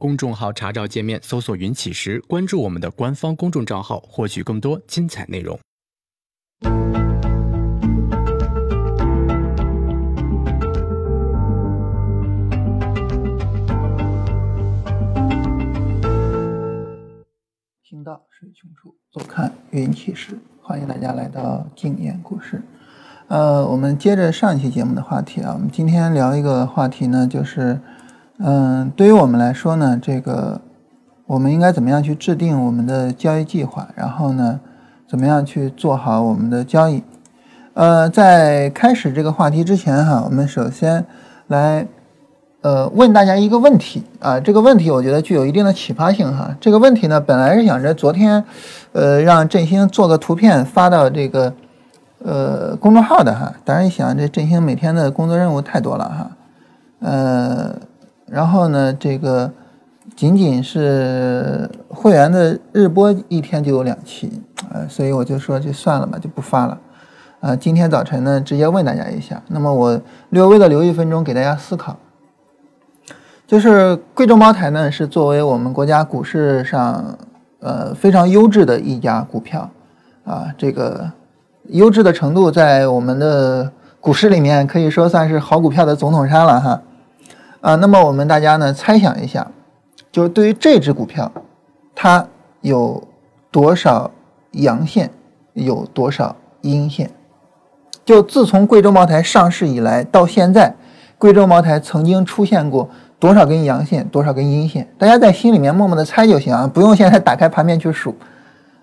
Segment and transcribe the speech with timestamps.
[0.00, 5.58] 公众号查找界面搜索“云起时”，关注我们的官方公众账号，获取更多精彩内容。
[17.82, 20.38] 行到水穷处，坐看云起时。
[20.62, 22.62] 欢迎大家来到静言故事。
[23.26, 27.80] 呃，我们接着上一期节目的话题啊，我们今天聊一个话题呢，就是，
[28.38, 30.60] 嗯，对于我们来说呢，这个
[31.26, 34.60] 我们应该怎么样去制定我们的交易计划，然后呢，
[35.08, 37.02] 怎么样去做好我们的交易？
[37.74, 41.04] 呃，在开始这个话题之前哈，我们首先
[41.48, 41.86] 来
[42.62, 46.56] 呃问大家一个问题啊，这个问题我觉得具有一定的启发性哈。
[46.60, 48.44] 这个问题呢，本来是想着昨天
[48.92, 51.52] 呃让振兴做个图片发到这个。
[52.24, 56.30] 呃，公众号的哈，当然一想，这振兴每天的工作任务太多了哈，
[56.98, 57.76] 呃，
[58.30, 59.50] 然后呢，这个
[60.16, 66.78] 仅仅是会员的日播一天就有两期，呃，所以我就说就算了吧，就不发了，
[67.40, 71.96] 啊，今天早晨呢，直接问大家一下，那么我略微的留一分钟给大家思考，
[73.46, 77.18] 就是贵州茅台呢，是作为我们国家股市上
[77.60, 79.70] 呃非常优质的一家股票，
[80.24, 81.10] 啊，这个。
[81.72, 83.70] 优质的程度在我们的
[84.00, 86.80] 股市里面可以说算是好股票的总统山了哈，
[87.68, 89.46] 啊，那么我们大家呢猜想一下，
[90.10, 91.30] 就是对于这只股票，
[91.94, 92.26] 它
[92.62, 93.06] 有
[93.50, 94.10] 多少
[94.52, 95.10] 阳线，
[95.52, 97.10] 有多少阴线？
[98.06, 100.74] 就自从贵州茅台上市以来到现在，
[101.18, 102.88] 贵州茅台曾经出现过
[103.18, 104.88] 多少根阳线，多少根阴线？
[104.96, 108.16] 大家在心里面默默的猜就行啊，不用现在打开盘面去数，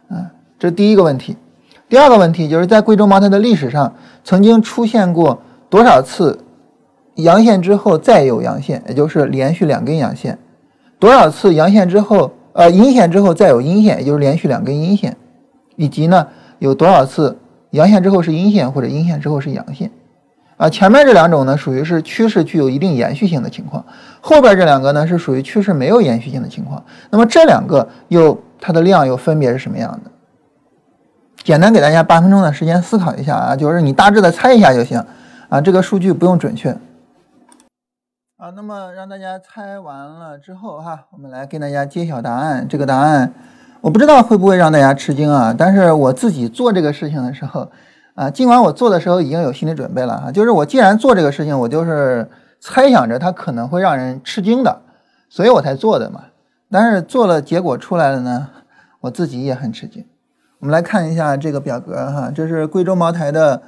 [0.10, 1.36] 啊，这是第一个问题。
[1.90, 6.45] 第二个问题就是在贵州茅台的历史上，曾经出现过多少次
[7.16, 10.36] 阳线之后再有阳线，也就是连续两根阳线；
[11.00, 15.14] 多少次阳线之后，呃阴线之后再有阴线，也就是连续两根阴线；
[15.76, 16.28] 以及呢
[16.60, 17.38] 有多少次
[17.72, 19.90] 阳线之后是阴线，或者阴线之后是阳线？
[20.58, 23.86] 啊，前面这两种呢属于是趋势具有一定延续性的情况，
[24.22, 26.84] 后边这两个呢是属于趋势没有延续性的情况。
[27.10, 30.12] 那么这两个又它的量又分别是什么样的？
[31.44, 35.04] 简单给大家八分钟的时间思考一下啊，就是你大致的猜一下就行
[35.50, 36.76] 啊，这个数据不用准确
[38.46, 38.54] 啊。
[38.56, 42.68] 那么让大家猜完了之后哈，我们来跟大家揭晓答案。
[42.68, 43.34] 这个答案
[43.82, 47.72] 我不知道会不会让大家吃惊啊，但是我自己做这个事情的时候
[48.14, 52.30] 啊，尽管我做的时候已经有心理准备了啊，就是我既然做这个事情，我就是
[52.60, 54.82] 猜想着它可能会让人吃惊的，
[55.28, 56.26] 所以我才做的嘛。
[56.70, 58.48] 但是做了结果出来了呢，
[59.02, 60.06] 我自己也很吃惊。
[60.60, 63.62] 我们来看一下这个表格哈，这是贵州茅台的，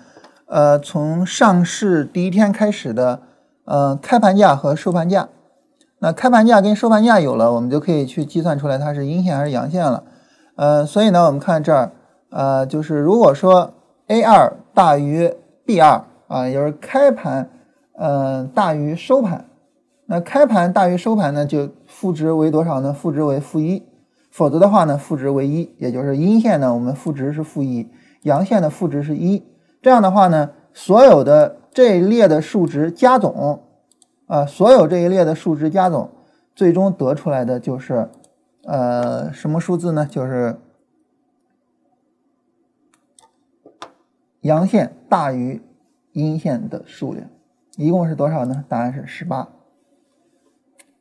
[0.48, 3.22] 呃，从上市第一天开始的，
[3.68, 5.28] 呃，开盘价和收盘价。
[6.00, 10.04] 那开盘价跟收盘价有了，我们就可以去计算出来它是阴线还是阳线了。
[10.56, 11.92] 呃，所以呢，我们看这儿，
[12.30, 13.74] 呃，就是如果说
[14.08, 15.34] A 二大于
[15.66, 17.50] B 二啊，也就是开盘，
[17.98, 19.44] 呃，大于收盘，
[20.06, 22.94] 那开盘大于收盘呢，就负值为多少呢？
[22.94, 23.84] 负值为负一。
[24.32, 27.90] 否则的话呢，负值为一，也就是阴线呢，我们负值是负一，
[28.22, 29.44] 阳线的负值是一。
[29.82, 33.64] 这样的话呢，所有的这一列的数值加总，
[34.28, 36.12] 啊，所有这一列的数值加总，
[36.54, 38.08] 最终得出来的就是，
[38.64, 40.06] 呃，什么数字呢？
[40.06, 40.56] 就是
[44.42, 45.60] 阳线大于
[46.12, 47.28] 阴线的数量，
[47.76, 48.64] 一共是多少呢？
[48.70, 49.50] 答案是十八，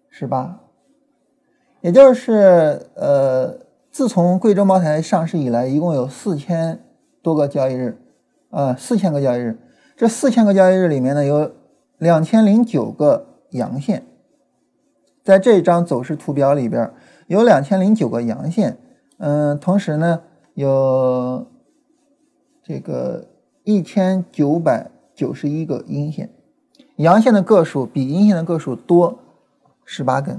[0.09, 0.59] 十八。
[1.83, 3.59] 也就是，呃，
[3.91, 6.83] 自从贵州茅台上市以来，一共有四千
[7.21, 7.99] 多个交易日，
[8.49, 9.59] 啊，四千个交易日。
[9.97, 11.51] 这四千个交易日里面呢，有
[11.99, 14.05] 两千零九个阳线，
[15.25, 16.93] 在这张走势图表里边
[17.27, 18.79] 有两千零九个阳线，
[19.17, 20.21] 嗯，同时呢，
[20.53, 21.47] 有
[22.63, 23.27] 这个
[23.65, 26.31] 一千九百九十一个阴线，
[26.97, 29.19] 阳线的个数比阴线的个数多
[29.87, 30.39] 十八根。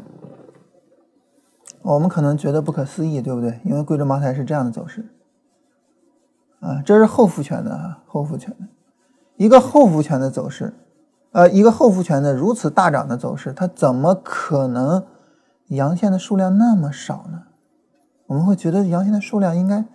[1.82, 3.60] 我们可能觉得不可思议，对不对？
[3.64, 5.04] 因为贵州茅台是这样的走势，
[6.60, 8.68] 啊，这是后复权的啊，后复权的
[9.38, 10.74] 一个后复权的走势，
[11.32, 15.06] 呃，一个后复权的如此大涨的走势，它怎么可能
[15.68, 17.44] 阳线的数量那么少呢？
[18.26, 19.86] 我们会觉得阳线的数量应该，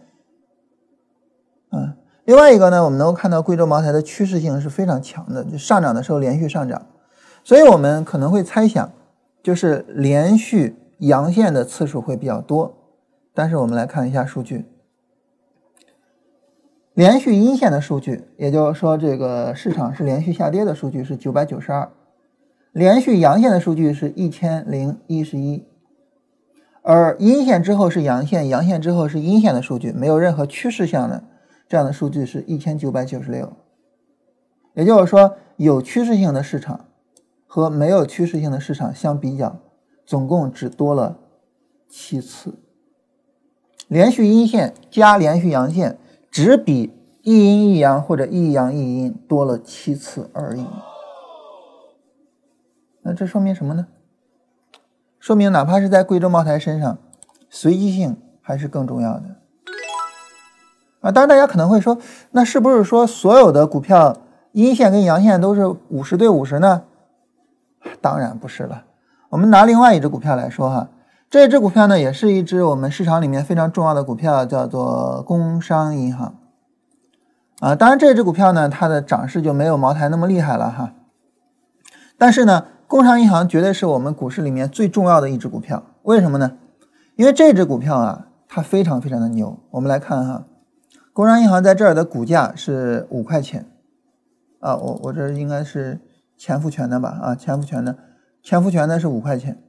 [1.73, 1.95] 嗯，
[2.25, 6.87] 另外一个呢，我们能够看到贵州茅台的趋势性是非常强的，就上涨的时候连续上涨，
[7.45, 8.91] 所以我们可能会猜想，
[9.43, 10.79] 就是连续。
[11.03, 12.73] 阳线的次数会比较多，
[13.35, 14.72] 但是我们来看一下数据，
[16.95, 21.91] 连续阴线的数据，也就是说这个市场是连续下跌的数据是九百九十二，
[22.73, 25.65] 连续阳线的数据是一千零一十一，
[26.83, 31.25] 而阴线之后是阳线，阳线之后是阴线的数据，没有任何趋势项的
[31.67, 33.53] 这样的数据是一千九百九十六。
[34.75, 36.87] 也就是说，有趋势性的市场
[37.47, 39.61] 和没有趋势性的市场相比较，
[40.05, 41.19] 总共只多了
[41.89, 42.59] 七次。
[43.89, 45.99] 连续阴线加连续阳线，
[46.33, 46.93] 只比
[47.23, 50.67] 一阴一阳或者一阳一阴多了七次而已。
[53.03, 53.87] 那这说明什么呢？
[55.21, 56.99] 说明哪怕是在贵州茅台身上，
[57.49, 59.25] 随机性还是更重要的。
[61.03, 61.99] 啊，当然大家可能会说，
[62.31, 64.17] 那是不是说所有的股票
[64.53, 66.85] 阴线跟阳线都是五十对五十呢？
[68.01, 68.85] 当然不是了。
[69.29, 70.89] 我们拿另外一只股票来说哈，
[71.33, 76.37] 这只股票呢也是一只我们市场里面非常重要的股票，叫做工商银行。
[77.61, 80.93] 啊，当然这只股票呢它的涨势就没有茅台那么厉害了哈，
[82.19, 82.67] 但是呢。
[82.87, 86.59] 工商银行绝对是我们股市里面最重要的一只股票，为什么呢？
[87.17, 89.59] 因为这只股票啊，它非常非常的牛。
[89.71, 90.45] 我们来看哈，
[91.15, 93.65] 工商银行在这儿的股价是五块钱
[94.61, 96.03] 啊，我我这应该是
[96.37, 97.19] 前复权的吧？
[97.23, 97.97] 啊，前复权的，
[98.43, 99.63] 前复权的是五块钱。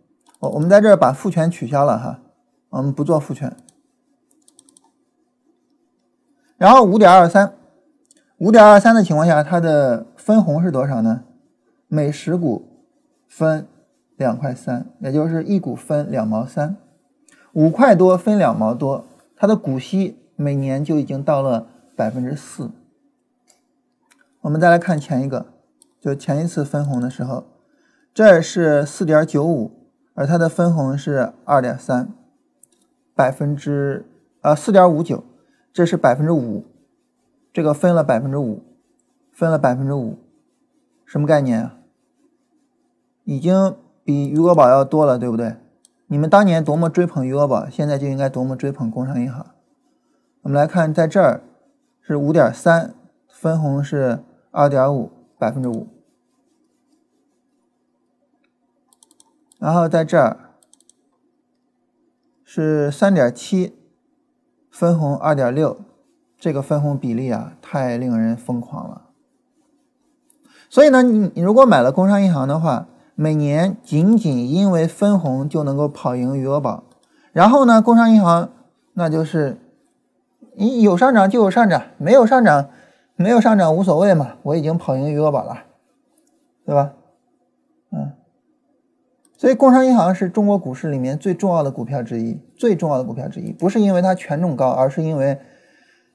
[0.49, 2.19] 我们在这儿把复权取消了哈，
[2.69, 3.55] 我们不做复权。
[6.57, 7.53] 然后五点二三，
[8.37, 11.23] 五点二三的情况下，它的分红是多少呢？
[11.87, 12.69] 每十股。
[13.35, 13.67] 分
[14.15, 16.77] 两块三，也就是一股分两毛三，
[17.53, 19.05] 五块多分两毛多，
[19.35, 22.69] 它的股息每年就已经到了百分之四。
[24.41, 25.47] 我们再来看前一个，
[25.99, 27.45] 就前一次分红的时候，
[28.13, 29.71] 这是四点九五，
[30.13, 32.09] 而它的分红是二点三，
[33.15, 34.05] 百分之
[34.41, 35.23] 呃四点五九，
[35.71, 36.65] 这是百分之五，
[37.51, 38.61] 这个分了百分之五，
[39.31, 40.17] 分了百分之五，
[41.05, 41.77] 什么概念啊？
[43.23, 45.55] 已经比余额宝要多了，对不对？
[46.07, 49.47] 你们当年多么追捧余额宝，现在就应该多么追捧工商银行。
[50.41, 51.41] 我们来看，在这儿
[52.01, 52.93] 是五点三，
[53.27, 54.19] 分红是
[54.51, 55.09] 二点五，
[55.39, 55.87] 百分之五。
[59.63, 60.37] 然后在这儿
[62.43, 63.73] 是三点七，
[64.69, 65.77] 分红二点六，
[66.37, 69.03] 这个分红比例啊，太令人疯狂了。
[70.69, 76.83] 所以呢，你你如果买了工商银行的话，每年仅仅因为分红就能够跑赢余额宝，
[77.31, 78.49] 然后呢，工商银行
[78.95, 79.57] 那就是
[80.57, 82.69] 你有上涨就有上涨，没有上涨
[83.15, 85.59] 没有上涨无所谓嘛，我已经跑赢余额宝了，
[86.65, 86.91] 对吧？
[89.35, 95.37] 所以工商银行是中国股市里面最重要的股票之一，最重要的股票之一，不是因为它权重高，而是因为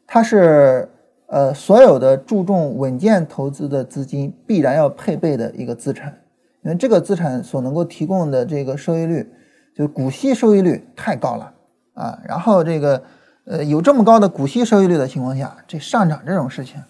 [0.06, 0.88] 它是
[1.26, 6.16] 呃所有的注重稳健投资的资金必然要配备的一个资产。
[6.62, 9.30] 因为这个资产所能够提供的这个收益率，
[9.74, 11.52] 就股息收益率太高了
[11.94, 12.18] 啊。
[12.26, 13.02] 然后这个
[13.44, 16.82] 呃有这么高的股息收益率的情况下，这上涨这种事情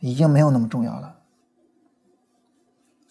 [0.00, 1.13] 已经没有那么重要了。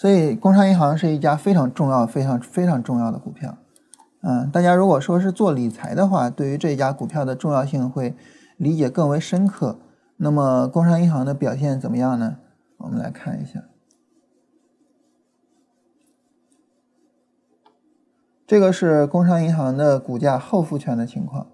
[0.04, 3.58] 所以工商银行是一家非常重要、非常非常重要的股票。
[4.22, 8.14] 嗯，大家如果说是做理财的话，对于这家股票的重要性会
[8.58, 9.80] 理解更为深刻。
[10.18, 12.36] 那么工商银行的表现怎么样呢？
[12.80, 13.64] 我们来看一下。
[18.46, 21.48] 这个是工商银行的股价后复权的情况，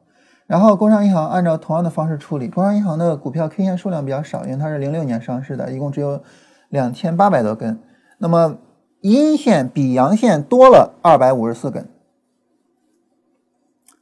[0.47, 2.47] 然后工商银行按照同样的方式处理。
[2.47, 6.23] 工商银行的股票 K 线数量比较少，因为它是零六年上市的，一共只有
[6.69, 7.79] 两千八百多根。
[8.19, 8.59] 那么
[9.01, 11.89] 阴线比阳线多了二百五十四根，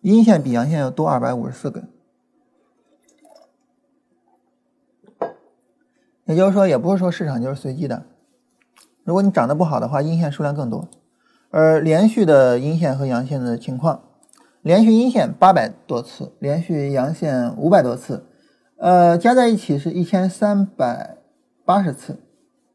[0.01, 1.87] 阴线比阳线要多二百五十四根。
[6.25, 8.03] 也就是说，也不是说市场就是随机的，
[9.05, 10.89] 如果你涨得不好的话，阴线数量更多。
[11.49, 14.01] 而连续的阴线和阳线的情况，
[14.61, 18.25] 连续阴线八百多次，连续阳线五百多次，
[18.77, 21.17] 呃，加在一起是一千三百
[21.63, 22.19] 八十次，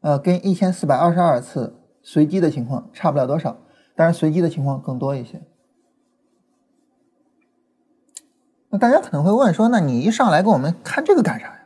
[0.03, 3.57] 呃，跟一千四百二十二次随机的情况差不了多少，
[3.95, 5.41] 但是随机的情况更多一些。
[8.69, 11.59] 那大家可能会问说，那你一上来给我们看这个干啥呀？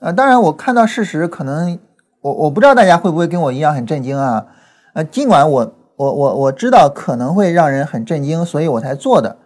[0.00, 1.78] 呃，当然我看到事实，可能
[2.22, 4.46] 我我不知道大家会不会跟我一样很震惊啊？
[4.94, 5.74] 呃，尽管我。
[5.98, 9.36] 我我我知道可能会让人很震惊，所以我才做的。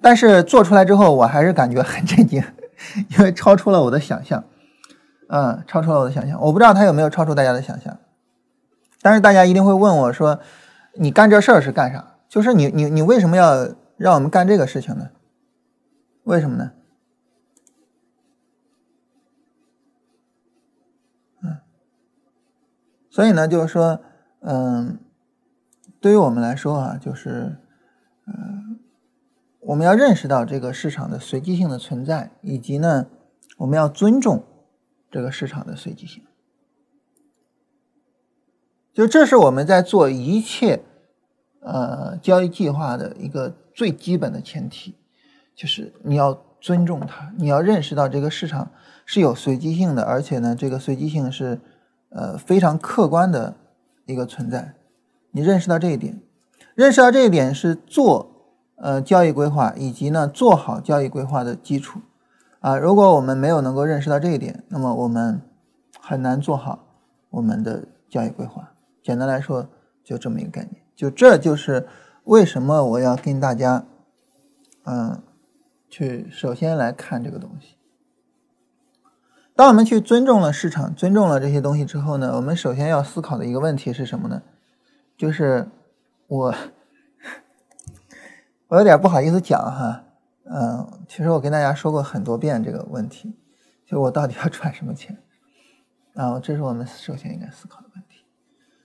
[0.00, 2.42] 但是做出来之后，我还是感觉很震惊，
[3.12, 4.42] 因为超出了我的想象，
[5.28, 6.40] 嗯，超出了我的想象。
[6.40, 7.96] 我不知道他有没有超出大家的想象。
[9.00, 10.40] 但是大家一定会问我说
[10.98, 12.16] ：“你干这事儿是干啥？
[12.28, 15.10] 就是你你你为什么要让我们干这个事情呢？
[16.24, 16.72] 为什么呢？”
[21.42, 21.58] 嗯，
[23.08, 24.00] 所以呢，就是说，
[24.40, 24.98] 嗯。
[26.00, 27.56] 对于我们来说啊，就是，
[28.24, 28.32] 呃，
[29.58, 33.08] 我们要认识到这个市场的随机性的存在，以及呢，
[33.56, 34.44] 我们要尊重
[35.10, 36.22] 这个市场的随机性。
[38.92, 40.80] 就这是我们在做一切
[41.60, 44.96] 呃交易计划的一个最基本的前提，
[45.54, 48.72] 就是你要尊重它，你要认识到这个市场
[49.06, 51.60] 是有随机性的，而且呢，这个随机性是
[52.10, 53.56] 呃非常客观的
[54.06, 54.74] 一个存在。
[55.30, 56.20] 你认识到这一点，
[56.74, 62.00] 认识到这一点是做呃交易规划以及呢做好交易规划的基础
[62.60, 62.76] 啊。
[62.76, 65.40] 如果我们没有能够认识到这一点，那么我们
[66.00, 66.86] 很难做好
[67.30, 68.72] 我们的教育规划。
[69.02, 69.68] 简单来说，
[70.04, 70.82] 就这么一个概念。
[70.94, 71.86] 就这就是
[72.24, 73.84] 为什么我要跟大家，
[74.84, 75.22] 嗯，
[75.88, 77.76] 去首先来看这个东西。
[79.54, 84.42] 当我们去尊重了市场、尊重了这些东西之后呢，我们首先要思考的一个问题是什么呢？
[85.16, 85.68] 就是
[86.28, 86.54] 我，
[88.68, 90.04] 我有点不好意思讲哈，
[90.50, 93.36] 嗯，其实我跟大家说过很多遍这个问题，
[93.86, 95.18] 就我到底要 赚什么钱？
[96.14, 98.24] 啊，这是我们首先应该思考的问题。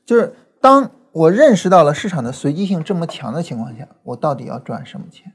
[0.06, 5.34] 就是当我认识到了市场的随机性这么强的情况下，我到底要赚什么钱？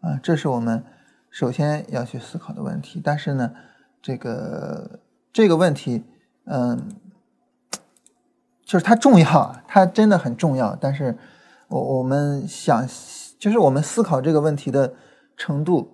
[0.00, 0.84] 啊，这是我们
[1.30, 3.00] 首先要去思考的问题。
[3.02, 3.52] 但是呢，
[4.02, 5.00] 这个
[5.32, 6.04] 这个问题，
[6.44, 6.88] 嗯，
[8.64, 10.76] 就是它重要，它真的很重要。
[10.76, 11.16] 但是
[11.68, 12.86] 我我们想，
[13.38, 14.94] 就是我们思考这个问题的
[15.38, 15.88] 程度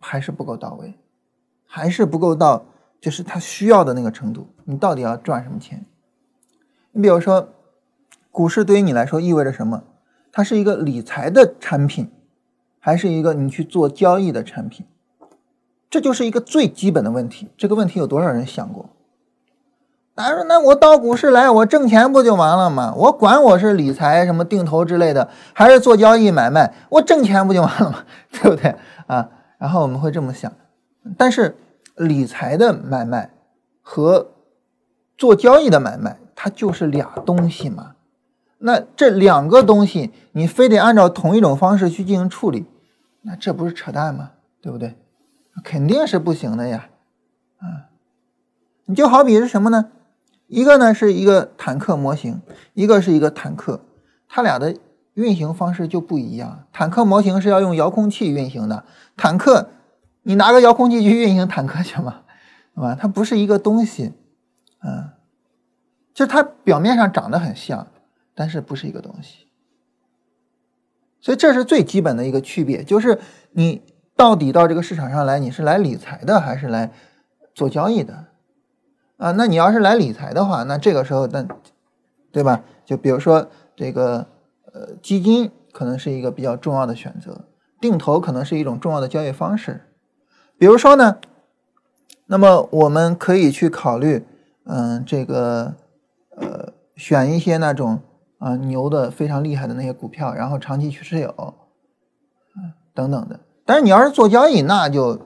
[0.00, 0.94] 还是不够到位，
[1.66, 2.64] 还是不够到
[3.00, 4.48] 就是他需要的那个程度。
[4.64, 5.84] 你到底要赚什么钱？
[6.92, 7.50] 你比如说，
[8.32, 9.84] 股市对于你来说意味着什么？
[10.32, 12.10] 它是一个理财的产品，
[12.78, 14.86] 还是一个你去做交易的产品？
[15.90, 17.48] 这就是一个最基本的问题。
[17.56, 18.88] 这个问题有多少人想过？
[20.18, 22.92] 他说，那我到股市来，我挣钱不就完了吗？
[22.96, 28.04] 我管我是理财、什么定投之类的，还是做交易买卖，我挣钱不就完了吗？
[28.32, 28.74] 对不对
[29.06, 29.28] 啊？
[29.58, 30.52] 然后我们会这么想，
[31.16, 31.56] 但是
[31.96, 33.30] 理财的买卖
[33.80, 34.32] 和
[35.16, 36.18] 做交易的买卖。
[36.40, 37.96] 它就是俩东西嘛，
[38.58, 42.64] 那这两个东西你非得按照同一种方式去进行处理，
[43.22, 44.30] 那这不是扯淡吗？
[44.62, 44.96] 对不对？
[45.64, 46.88] 肯定是不行的呀，
[47.58, 47.90] 啊，
[48.86, 49.86] 你就好比是什么呢？
[50.48, 52.42] 一个呢是一个坦克模型，
[52.74, 53.80] 一个是一个坦克，
[54.26, 54.76] 它俩的
[55.14, 56.66] 运行方式就不一样。
[56.72, 58.84] 坦克模型是要用遥控器运行的，
[59.16, 59.70] 坦克
[60.22, 62.22] 你拿个遥控器去运行坦克去吗？
[62.74, 62.96] 对吧？
[63.00, 64.12] 它不是一个东西，
[64.82, 65.10] 嗯。
[66.14, 67.86] 就它表面上长得很像，
[68.34, 69.46] 但是不是一个东西，
[71.20, 72.82] 所以这是最基本的一个区别。
[72.82, 73.20] 就是
[73.52, 73.82] 你
[74.16, 76.90] 到底到这个市场上来，你是来理财的还是来
[77.54, 78.27] 做交易的？
[79.18, 81.46] 啊，那你要是来理财的话，那这个时候，那
[82.32, 82.62] 对吧？
[82.86, 83.46] 就比如说
[83.76, 84.26] 这个
[84.72, 87.44] 呃，基金可能是一个比较重要的选择，
[87.78, 89.82] 定投可能是一种重要的交易方式。
[90.56, 91.18] 比如说呢，
[92.26, 94.24] 那么我们可以去考虑，
[94.64, 95.74] 嗯，这个。
[96.40, 98.00] 呃，选一些那种
[98.38, 101.34] 啊牛的非常厉害的那些股票，然后长期去持有，
[102.56, 103.40] 嗯，等等的。
[103.66, 105.20] 但是你要是做交易，那就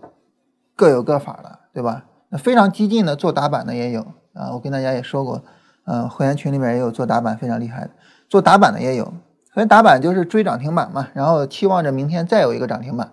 [0.75, 2.07] 各有各法了，对吧？
[2.39, 4.01] 非常激进的做打板的也有
[4.33, 5.43] 啊，我跟大家也说过，
[5.85, 7.91] 嗯，会员群里面也有做打板非常厉害的，
[8.29, 9.13] 做打板的也有。
[9.55, 13.13] 所以打板就是追涨停板嘛，然后期望着明天再有一个涨停板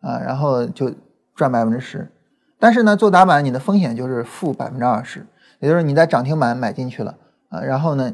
[0.00, 0.92] 啊，然后就
[1.34, 2.12] 赚百分之十。
[2.58, 5.26] 但是呢，做打板你的风险就是负百分之二十，
[5.60, 7.16] 也就是你在涨停板买进去了。
[7.48, 8.12] 啊，然后呢，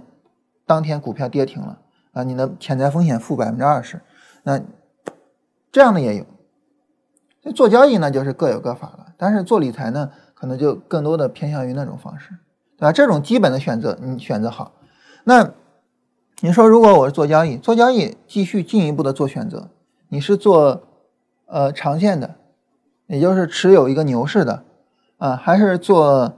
[0.65, 1.79] 当天股票跌停了
[2.13, 4.01] 啊，你的潜在风险负百分之二十，
[4.45, 4.61] 那
[5.73, 6.25] 这样的也有。
[7.53, 9.07] 做交易呢，就是各有各法了。
[9.17, 12.31] 但是做理财呢，可能就更多的偏向于那种方式，
[12.77, 12.93] 对吧？
[12.93, 14.75] 这种基本的选择你选择好。
[15.25, 15.53] 那
[16.41, 19.71] 你说，如果我是做交易，做交易继续进一步的做选择，
[20.09, 20.83] 你是做
[21.47, 22.35] 呃长线的，
[23.07, 24.65] 也就是持有一个牛市的
[25.19, 26.35] 啊，还是做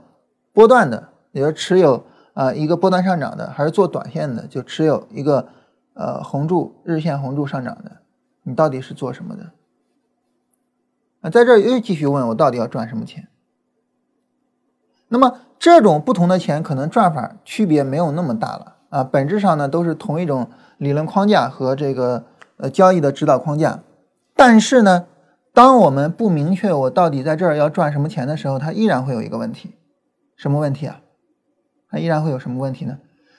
[0.53, 2.03] 波段的，也就是持有。
[2.37, 5.47] 啊，一个波段上涨的，还是做短线的，就持有一个
[5.95, 7.97] 呃红柱日线红柱上涨的，
[8.43, 9.49] 你到底是做什么的？
[11.21, 13.27] 啊，在这又继续问我到底要赚什么钱？
[15.09, 20.47] 那么这种不同的钱可能赚法区别没有那么大了啊，本质上呢都是同一种
[20.77, 22.23] 理论框架和这个
[22.57, 23.79] 呃交易的指导框架，
[24.35, 25.05] 但是呢，
[25.53, 29.75] 当我们不明确我到底在这儿要赚什么钱的时候，它依然会有一个问题，
[30.35, 30.99] 什么问题啊？
[31.89, 32.97] 它依然会有什么问题呢？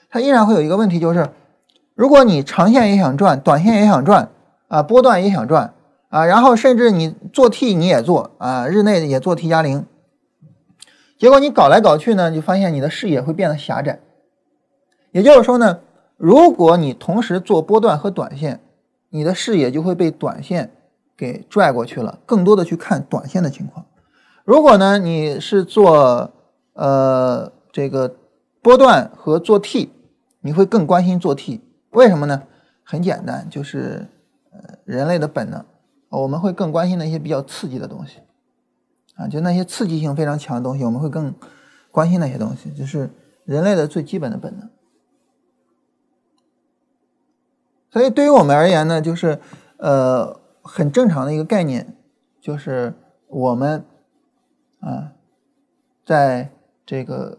[0.09, 1.29] 它依然会有一个问题，就是
[1.95, 4.29] 如果你长线也想赚，短线也想赚，
[4.67, 5.73] 啊，波段也想赚，
[6.09, 9.85] 啊，然后甚至你做 T 你也做，啊，日内也做 T 加零，
[11.19, 13.99] 结果你搞来搞去呢，就发现你的视野会变得狭窄。
[15.11, 15.81] 也就是说呢，
[16.15, 18.61] 如果你同时做波段和短线，
[19.09, 20.71] 你的视野就会被短线
[21.17, 23.85] 给拽过去了，更多的去看短线的情况。
[24.45, 26.31] 如果呢你是做
[26.73, 28.15] 呃这个
[28.61, 29.91] 波段和做 T，
[30.39, 31.59] 你会更关心做 T，
[31.89, 32.43] 为什么呢？
[32.83, 34.07] 很简单，就是
[34.53, 35.65] 呃人类的本能，
[36.09, 38.19] 我们会更关心那些比较刺激的东西
[39.19, 41.35] 啊，就那些刺激性非常强的东西，我们会更
[41.91, 43.09] 关心那些东西，就是
[43.43, 44.69] 人类的最基本的本能。
[47.91, 49.39] 所以对于我们而言呢，就是
[49.77, 51.97] 呃很正常的一个概念，
[52.39, 52.93] 就是
[53.27, 53.83] 我们
[54.79, 55.11] 啊
[56.05, 56.51] 在
[56.85, 57.37] 这个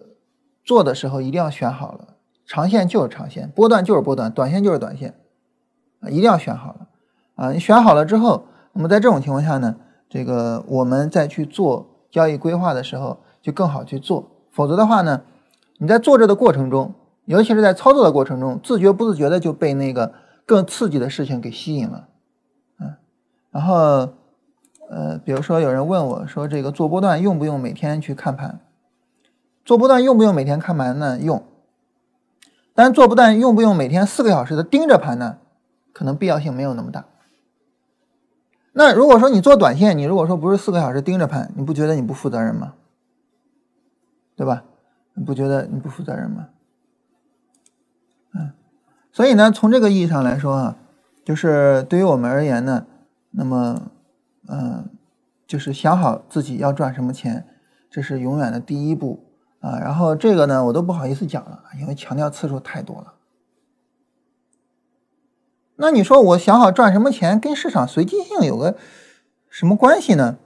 [0.63, 5.15] 做的时候一定要选好了，长线就是长线，波段就是波段，短线就是短线，
[6.01, 6.89] 啊一定要选好了
[7.37, 7.53] 啊！
[7.53, 8.45] 你选好了之后，
[8.75, 9.77] 那么在这种情况下呢，
[10.11, 15.23] 这个我们再去做交易规划的时候就更好去做，否则的话呢，
[15.79, 16.93] 你在做着的过程中，
[17.25, 20.12] 尤其是在操作的过程中，自觉不自觉的就被那个。
[20.47, 22.09] 更刺激的事情给吸引了，
[22.81, 22.97] 嗯，
[23.52, 24.09] 然后，
[24.90, 28.59] 呃，比如说有人问我说，这个做波段用不用每天去看盘？
[29.64, 31.21] 做波段用不用每天看盘呢？
[31.21, 31.45] 用，
[32.75, 35.38] 但做波段用不用每天四个小时的盯着盘呢？
[35.93, 37.05] 可能必要性没有那么大。
[38.83, 42.73] 那如果说你做短线，你如果说不是四个小时盯着盘，你不觉得你不负责任吗？
[44.35, 44.65] 对吧？
[45.13, 46.49] 你不觉得你不负责任吗？
[48.33, 48.53] 嗯。
[49.13, 50.77] 所以呢，从这个意义上来说啊，
[51.23, 52.87] 就是对于我们而言呢，
[53.33, 53.91] 那么，
[54.49, 54.89] 嗯，
[55.47, 57.47] 就是想好自己要赚什么钱，
[57.91, 59.27] 这是永远的第一步
[59.61, 59.79] 啊。
[59.79, 63.13] 然后这个呢，我都不好意思讲了，因为强调次数太多了。
[65.81, 68.77] 那你说我想好赚什么钱，跟市场随机性有个
[69.49, 70.37] 什么关系呢？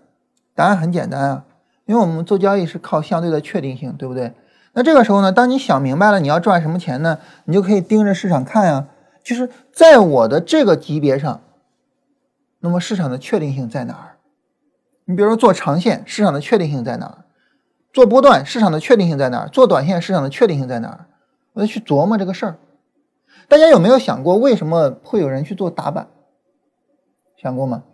[0.54, 1.44] 答案很简单啊，
[1.86, 4.32] 因为我们做交易是靠相对的确定性，对不对？
[4.74, 8.86] 那这个时候呢，当你想明白了你要赚什么钱呢，你就可以盯着市场看呀。
[9.24, 11.40] 就是在我的这个级别上，
[12.60, 14.16] 那么市场的确定性在哪儿？
[15.06, 17.24] 你比如说做长线，市场的确定性在哪儿？
[17.92, 19.48] 做波段，市场的确定性在哪儿？
[19.48, 21.06] 做短线，市场的确定性在哪儿？
[21.54, 22.56] 我就去琢磨这个事儿。
[23.48, 26.08] 大家有没有想过，为什么会有人去做打板？
[27.36, 27.84] 想过吗？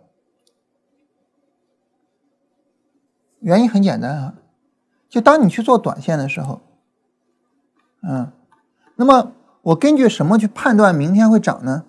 [3.39, 4.35] 原因很简单啊，
[5.09, 6.61] 就当你去做短线的时候。
[8.03, 8.31] 嗯，
[8.95, 11.85] 那么我根据什么去判断明天会涨呢？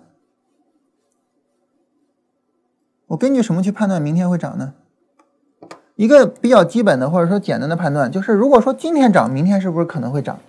[3.07, 4.73] 我根据什么去判断明天会涨呢？
[5.95, 10.39] 一个比较基本的或者说简单的判断就是，如果说今天涨，明天是不是可能会涨？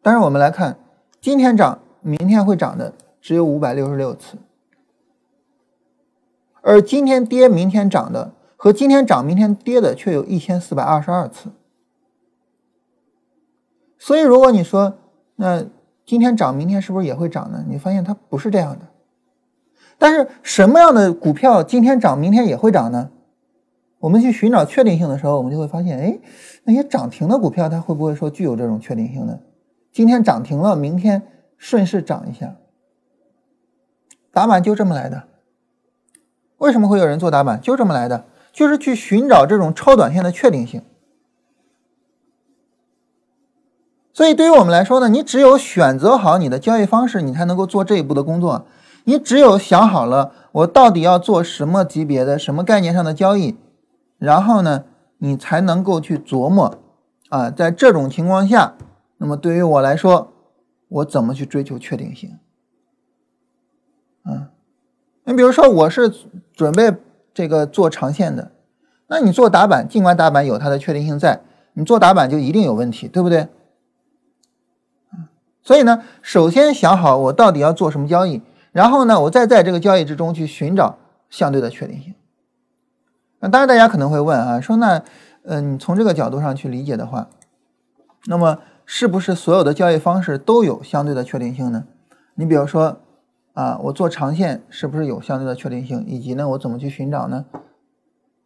[0.00, 0.78] 但是我们来看，
[1.26, 4.36] 今天涨，明天会涨的只有五百六十六次，
[6.62, 11.50] 而今天跌，明天涨的和今天涨，明天跌的却有一千四百二十二次。
[13.98, 14.98] 所以，如果你说
[15.34, 15.66] 那
[16.04, 17.64] 今天涨，明天是不是也会涨呢？
[17.68, 18.86] 你发现它不是这样的。
[19.98, 23.10] 但是，什么样的股票今天涨，明天也会涨呢？
[23.98, 26.16] 我们去寻找确定性的时候，我们就会发现，哎，
[26.62, 29.36] 那些涨停的股票，它会不会说具有这种确定性呢？
[29.96, 32.56] 今天涨停了，明天顺势涨一下。
[34.30, 35.22] 打板就这么来的。
[36.58, 37.58] 为什么会有人做打板？
[37.58, 40.82] 就这么来的，就是去寻找这种超短线的确定性。
[44.12, 48.66] 所以，对于我们来说呢，你只有选择好你的交易方式，你才能够做这一步的工作。
[49.04, 53.56] 你只有想好了我到底要做什么级别的、什么概念上的交易，
[54.18, 54.84] 然后呢，
[55.16, 56.76] 你才能够去琢磨
[57.30, 58.74] 啊，在这种情况下，
[59.18, 60.32] 那么对于我来说，
[60.88, 62.38] 我怎么去追求确定性？
[64.24, 64.48] 嗯，
[65.24, 66.12] 你比如说，我是
[66.52, 66.94] 准备
[67.32, 68.52] 这个做长线的，
[69.06, 71.40] 那你做打板，尽管打板有它的确定性在，
[71.74, 73.48] 你做打板就一定有问题，对不对？
[75.62, 80.98] 所以呢，首先想好我到底要做什么交易，然后呢，我再在这个交易之中去寻找
[81.28, 82.14] 相对的确定性。
[83.40, 85.02] 那当然，大家可能会问啊，说那，
[85.42, 87.28] 嗯，你从这个角度上去理解的话，
[88.26, 91.84] 那么是不是所有的交易方式都有相对的确定性呢？
[92.36, 93.00] 你比如说
[93.52, 96.02] 啊，我做长线是不是有相对的确定性？
[96.06, 97.44] 以及呢，我怎么去寻找呢？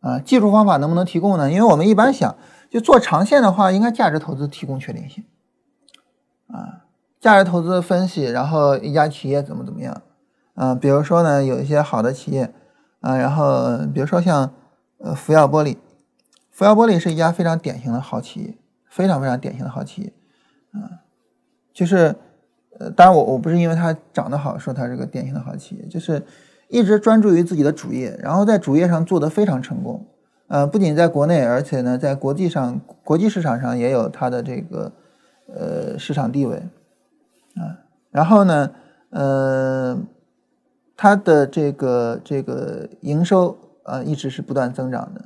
[0.00, 1.52] 啊，技术方法能不能提供呢？
[1.52, 2.34] 因为我们一般想，
[2.70, 5.24] 就做长线的话，应该价值投资提供确定性，
[6.48, 6.86] 啊。
[7.20, 10.00] 价值投资分析，然后一家企业怎么怎么样，
[10.54, 12.50] 嗯，比如说呢，有一些好的企业，
[13.00, 14.54] 啊，然后比如说像
[14.96, 15.76] 呃福耀玻璃，
[16.50, 20.14] 福耀玻璃是一家非常典型的好企业，非常非常典型的好企业，
[20.72, 21.02] 啊，
[21.72, 22.14] 就是
[22.78, 26.22] 呃，当然我我不是因为它长得好说它是个典型的好企业，就是
[26.68, 30.06] 一直专注于自己的主业，然后在主业上做得非常成功，
[30.48, 34.92] 呃，不仅在国内，而且呢，在国际上国际市场上也有它的这个
[35.54, 36.62] 呃市场地位。
[37.56, 38.70] 啊，然后呢，
[39.10, 39.98] 呃，
[40.96, 45.24] 它的这个这个营收啊一直是不断增长的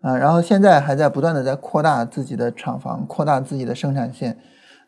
[0.00, 4.38] 啊，然后现在还在不断的在扩大自己的厂房，扩大自己的生产线，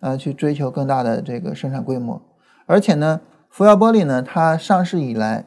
[0.01, 2.21] 呃，去追求更大的这个生产规模。
[2.67, 5.47] 而且呢，福耀玻璃呢，它上市以来，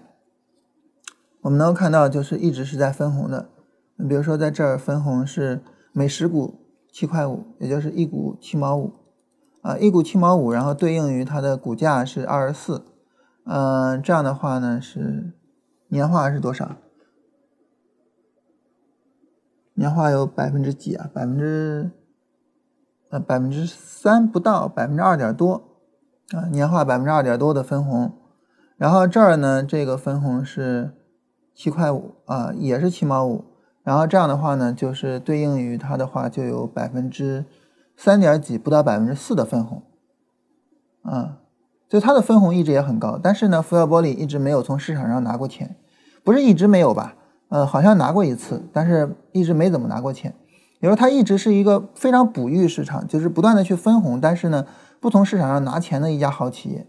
[1.42, 3.50] 我们能够看到就是一直是在分红的。
[3.96, 5.62] 你比如说在这儿分红是
[5.92, 6.60] 每十股
[6.92, 8.92] 七块五，也就是一股七毛五
[9.62, 12.86] 啊，一股七毛五，然后对应于它的股价是二十四。
[13.46, 15.34] 嗯，这样的话呢是
[15.88, 16.78] 年化是多少？
[19.76, 21.10] 年化有百分之几啊？
[21.13, 21.92] 百分之
[23.13, 25.62] 呃百分之三不到，百分之二点多
[26.32, 28.12] 啊，年化百分之二点多的分红。
[28.76, 30.95] 然后这儿呢，这个分红是
[31.54, 33.45] 七块五啊，也是七毛五。
[33.84, 37.45] 然后这样的话呢，就是对应于它的话就有百分之
[37.95, 39.84] 三点几，不到百分之四的分红
[41.04, 41.38] 啊。
[41.88, 45.76] 就它的分红一直也很高，但是呢，福耀玻璃一直没有从市场上拿过钱，
[46.23, 47.13] 不是一直没有吧？
[47.49, 50.34] 呃，好像拿过一次，但是一直没怎么拿过钱。
[50.84, 54.65] 比如它一直是一个非常哺育市场，就是不断的去分红，但是呢，
[55.00, 56.86] 不从市场上拿钱的一家好企业。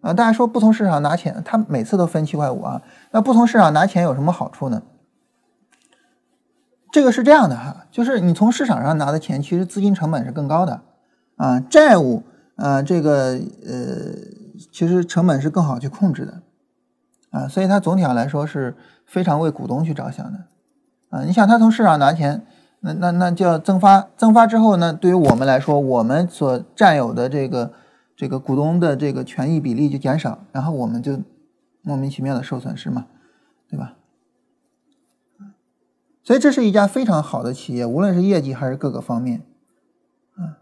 [0.00, 4.82] 啊，大家说不从市场拿钱，它每次都分七块五啊，那不从市场拿钱有什么好处呢？
[6.90, 10.82] 这个是这样的哈，就是你从市场上拿的钱，其实资金成本是更高的
[11.36, 12.24] 啊，债务。
[12.56, 14.14] 啊，这个呃，
[14.72, 16.42] 其实成本是更好去控制的，
[17.30, 18.76] 啊，所以它总体上来说是
[19.06, 20.46] 非常为股东去着想的，
[21.12, 22.42] 啊，你想他从市场拿钱，
[22.80, 27.72] 那那那叫增发，增发之后呢，对于我们来说，我们所占有的这个
[28.16, 31.20] 这个股东的这个权益比例就减少，然后我们就
[31.82, 33.04] 莫名其妙的受损失嘛，
[33.68, 33.96] 对吧？
[36.24, 39.42] 所以这是一家非常好的企业，无论是业绩还是各个方面。
[40.36, 40.56] 啊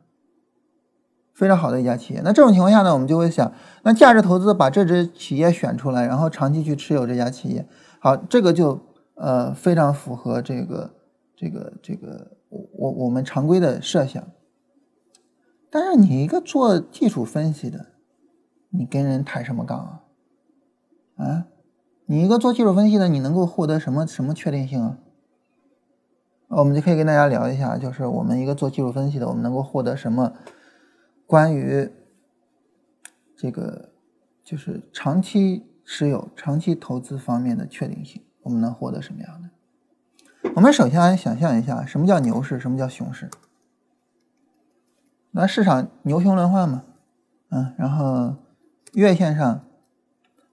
[1.32, 3.50] 非常好的一家企业，那这种情况下呢，我们就会想，
[3.82, 7.66] 那价值投资把这只企业选出来，然后长期去持有这家企业，
[7.98, 8.78] 好，这个就
[9.20, 10.94] 呃非常符合这个
[11.36, 14.22] 这个这个我我们常规的设想。
[15.70, 17.86] 但是你一个做技术分析的，
[18.70, 20.02] 你跟人抬什么杠啊？
[21.24, 21.46] 啊，
[22.06, 24.98] 你一个做技术分析的，你能够获得什么什么确定性啊？
[26.48, 30.32] 我们就可以跟大家聊一下，就是我们一个做技术分析的，我们能够获得什么？
[31.26, 31.88] 关于
[33.36, 33.92] 这个
[34.42, 40.50] 就是长期持有、长期投资方面的确定性，我们能获得什么样的？
[40.54, 43.30] 我们首先来想象一下，什么叫牛市，什么叫熊市？
[45.30, 46.82] 那市场牛熊轮换嘛，
[47.50, 48.36] 嗯，然后
[48.92, 49.60] 月线上，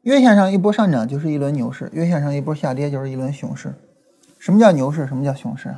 [0.01, 3.73] 月线上一波上涨就是一轮牛市，月线上一波下跌就是一轮熊市。
[4.37, 5.07] 什么叫牛市？
[5.07, 5.75] 什么叫熊市？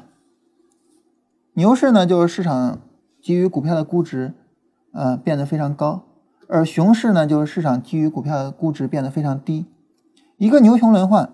[1.53, 2.81] 牛市呢，就是市场
[3.21, 4.33] 基于股票的估值。
[4.91, 6.07] 呃，变得非常高，
[6.47, 9.67] 而熊市呢，就是市场基于股票的估值变得非常低。
[10.37, 11.31] 一个牛熊轮换，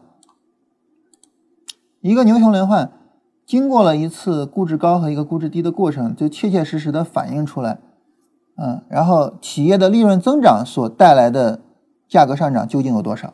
[2.06, 2.91] 一个牛熊轮换，
[3.48, 7.80] 经过了一次估值高和一个估值低的过程，就切切实实的反映出来，
[8.58, 11.62] 嗯，然后企业的利润增长所带来的
[12.08, 13.34] 价格上涨究竟有多少？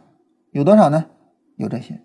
[0.52, 1.08] 有多少呢？
[1.58, 2.02] 有这些，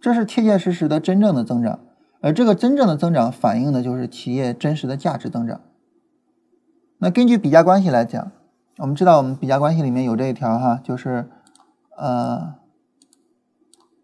[0.00, 1.78] 这是切切实实的真正的增长。
[2.20, 5.60] 而这个真正的增长反映的就是企业真实的价值增长。
[6.98, 8.32] 那根据比价关系来讲，
[8.78, 11.30] 我们知道我们比价关系里面有这一条哈，就是
[11.96, 12.56] 呃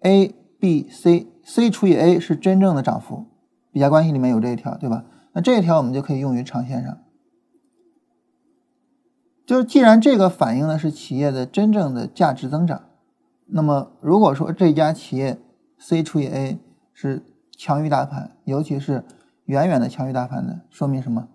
[0.02, 3.26] ，A、B、C，C 除以 A 是真正的涨幅。
[3.72, 5.04] 比价关系里面有这一条，对吧？
[5.32, 6.98] 那这一条我们就可以用于长线上。
[9.46, 12.90] 就是既然这个反映的是企业的真正的价值增长，
[13.46, 15.38] 那么如果说这家企业
[15.78, 16.58] C 除以 A
[16.92, 17.24] 是
[17.56, 19.04] 强于大盘，尤其是
[19.46, 21.28] 远远的强于大盘的，说明什么？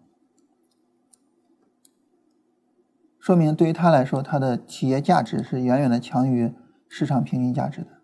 [3.19, 6.53] 说明对于他来说，他的企业价值是远远的强于
[6.87, 7.96] 市场平均价值的。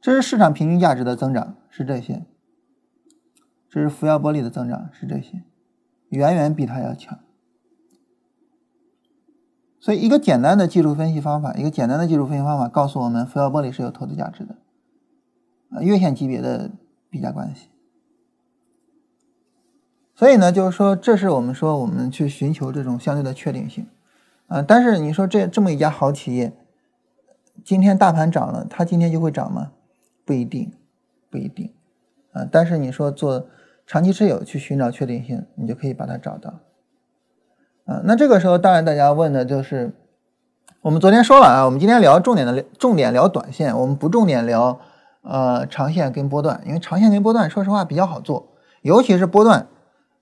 [0.00, 2.24] 这是市场平均价值的增长，是这些。
[3.68, 5.42] 这是福耀玻璃的增长，是这些，
[6.08, 7.18] 远远比它要强。
[9.78, 14.56] 所以，一个简单的技术分析方法，一个简单的技术分析方法告诉我们，福耀玻璃是有投资价值的。
[15.70, 16.70] 啊，月线级别的。
[17.12, 17.66] 比价关系，
[20.14, 23.88] 所以呢，就是说，这是我们说我们去寻求这种相对的确定性，
[24.46, 26.56] 啊，但是你说这这么一家好企业，
[27.64, 29.72] 今天大盘涨了，它今天就会涨吗？
[30.30, 30.72] 不一定，
[31.28, 31.74] 不一定，
[32.30, 33.48] 啊，但是你说做
[33.84, 36.60] 长期持有去寻找确定性，你就可以把它找到，
[37.84, 39.92] 啊，那这个时候当然大家问的就是，
[40.82, 44.80] 我们昨天说了啊，我们今天聊重点的重点聊短线，我们不重点聊。
[45.22, 49.66] 呃，长线跟波段，因为长线跟波段，说实话比较好做，尤其是波段。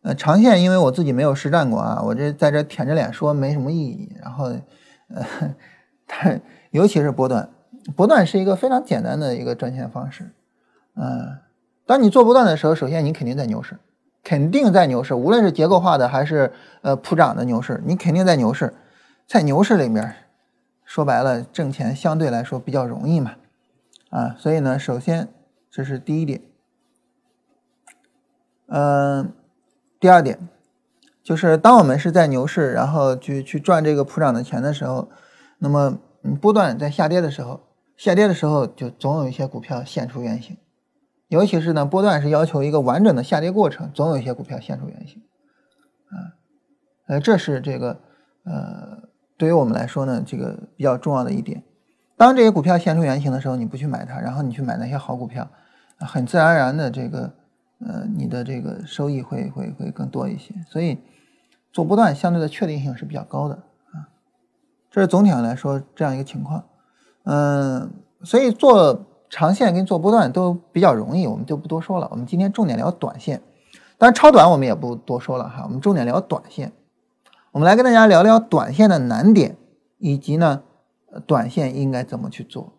[0.01, 4.11] 呃，长线因为我自己没有实战过啊，我这在这舔着脸说没什么意义。
[4.23, 5.55] 然后，呃，
[6.07, 6.41] 它
[6.71, 7.51] 尤其是波段，
[7.97, 10.31] 波段是一个非常简单的一个赚钱方式。
[10.95, 11.39] 嗯，
[11.87, 13.79] 当你做波段的时候，首先你肯定在牛市，
[14.23, 18.75] 肯定在牛市，无论是结构化的还是呃普涨的牛市，你肯定在牛市，
[19.27, 20.15] 在牛市里面，
[20.85, 23.37] 说白了挣钱相对来说比较容易嘛。
[24.11, 25.29] 啊，所以呢，首先
[25.71, 26.41] 这是第一点。
[28.67, 29.33] 嗯，
[30.01, 30.39] 第二点
[31.23, 35.09] 就是当我们是在牛市，然后去去赚这个普涨的钱的时候，
[35.59, 35.99] 那么
[36.41, 37.61] 波段在下跌的时候，
[37.99, 40.57] 下跌的时候就总有一些股票现出原形，
[41.27, 45.21] 尤其是呢波段是要求一个完整的下跌过程，总有一些股票现出原形。
[46.09, 46.17] 啊，
[47.09, 48.01] 呃，这是这个
[48.45, 49.03] 呃
[49.37, 51.63] 对于我们来说呢，这个比较重要的一点。
[52.17, 55.51] 当这些股票现出原形的时候，你不去买它，然后你去买那些好股票，
[55.99, 57.35] 很自然而然的这个。
[57.81, 60.99] 呃，你的这个收益会会会更多一些，所以
[61.71, 64.11] 做波段相对的确定性是比较高的啊。
[64.91, 66.67] 这是总体上来说这样一个情况。
[67.31, 72.09] 嗯，所以做长线跟做波段都比较容易，我们就不多说了。
[72.11, 73.43] 我们今天重点聊短线，
[73.99, 75.65] 当然超短我们也不多说了哈。
[75.65, 76.73] 我们重点聊短线，
[77.53, 79.59] 我们来跟大家聊聊短线的难点，
[79.99, 80.63] 以及呢，
[81.27, 82.73] 短线应该怎么去做。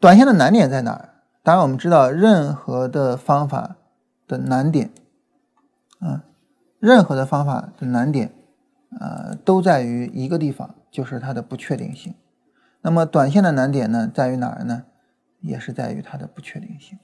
[0.00, 1.10] 短线的难点在哪儿？
[1.44, 3.76] 当然，我们知道任何的方法
[4.26, 4.90] 的难点，
[6.00, 6.24] 啊，
[6.80, 8.34] 任何的方法的难点，
[8.98, 12.12] 呃，都在于一个地方，就是它的不确定性。
[12.86, 14.84] 那么，短线的难点呢，在于哪儿呢？
[15.40, 16.98] 也是在于它的不确定性。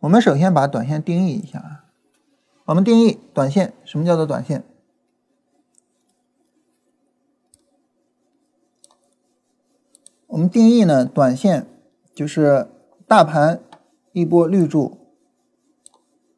[0.00, 1.84] 我们首先把短线定义一下啊。
[2.64, 4.64] 我们定义短线，什么叫做短线？
[10.28, 11.66] 我们定义呢，短线
[12.14, 12.68] 就是。
[13.06, 13.60] 大盘
[14.12, 14.96] 一波绿柱，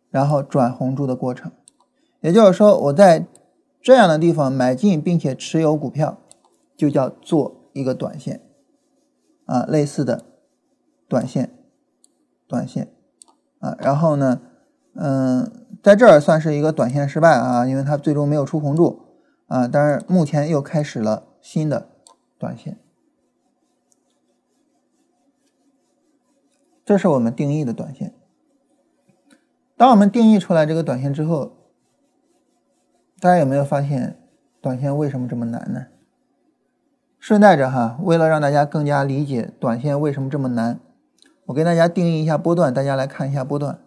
[0.09, 1.53] 然后转红柱的过程，
[2.23, 3.27] 也就是说，我在
[3.83, 6.17] 这样的地方买进并且持有股票，
[6.75, 8.41] 就叫做一个短线
[9.47, 10.25] 啊，类似的
[11.09, 11.51] 短线，
[12.47, 12.93] 短线
[13.59, 14.41] 啊，然后呢，
[14.95, 19.01] 嗯，在这儿算是一个短线失败啊，因为它最终没有出红柱
[19.47, 21.89] 啊，但是目前又开始了新的
[22.39, 22.79] 短线。
[26.85, 28.13] 这是我们定义的短线。
[29.77, 31.53] 当我们定义出来这个短线之后，
[33.21, 34.21] 大家有没有发现
[34.61, 35.87] 短线为什么这么难呢？
[37.23, 40.81] 顺带着哈，为了让大家更加理解短线为什么这么难，
[41.47, 43.79] 我给大家定义一下波段，大家来看一下波段。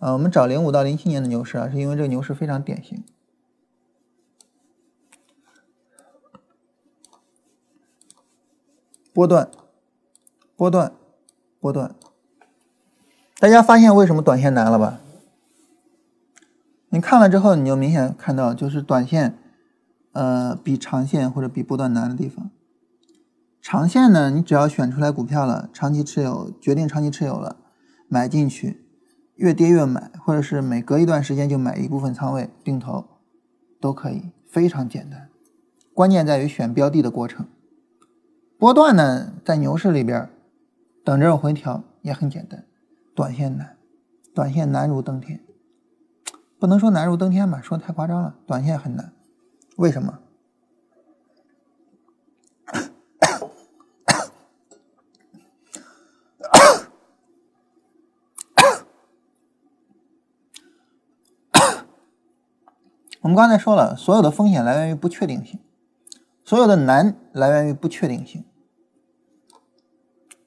[0.00, 3.04] 啊，我们找零五到零七年的牛市啊，是因为这个牛市非常典型。
[9.14, 9.48] 波段，
[10.56, 10.92] 波段，
[11.60, 11.94] 波段。
[13.38, 14.98] 大家发现为什么短线难了吧？
[16.88, 19.38] 你看了之后，你就明显看到，就是短线，
[20.10, 22.50] 呃，比长线或者比波段难的地方。
[23.68, 27.56] 长线呢，你只要选出来股票了，长期持有，决定长期持有了，
[28.06, 28.86] 买进去，
[29.34, 33.04] 越跌越买，或者是每隔一段时间就买一部分仓位定投，
[33.80, 35.28] 都可以，非常简单。
[35.92, 37.44] 关键在于选标的的过程。
[38.56, 40.30] 波段呢，在牛市里边，
[41.04, 42.64] 等着回调也很简单。
[43.16, 43.76] 短线难，
[44.32, 45.40] 短线难如登天，
[46.60, 48.36] 不能说难如登天吧，说太夸张了。
[48.46, 49.12] 短线很难，
[49.76, 50.20] 为什么？
[63.26, 65.58] 我们刚才说了，所有的风险来源于不确定性，
[66.44, 68.44] 所有的难来源于不确定性。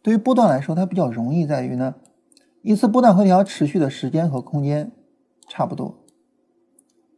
[0.01, 1.95] 对于波段来说，它比较容易在于呢。
[2.61, 4.93] 一次波段回调持续的时间和空间
[5.49, 6.05] 差不多，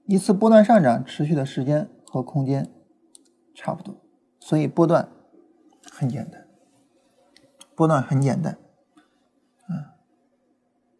[0.05, 2.67] 一次波段上涨持续的时间和空间
[3.53, 3.95] 差不多，
[4.39, 5.09] 所以波段
[5.91, 6.47] 很简单，
[7.75, 8.57] 波段很简单，
[9.69, 9.85] 嗯，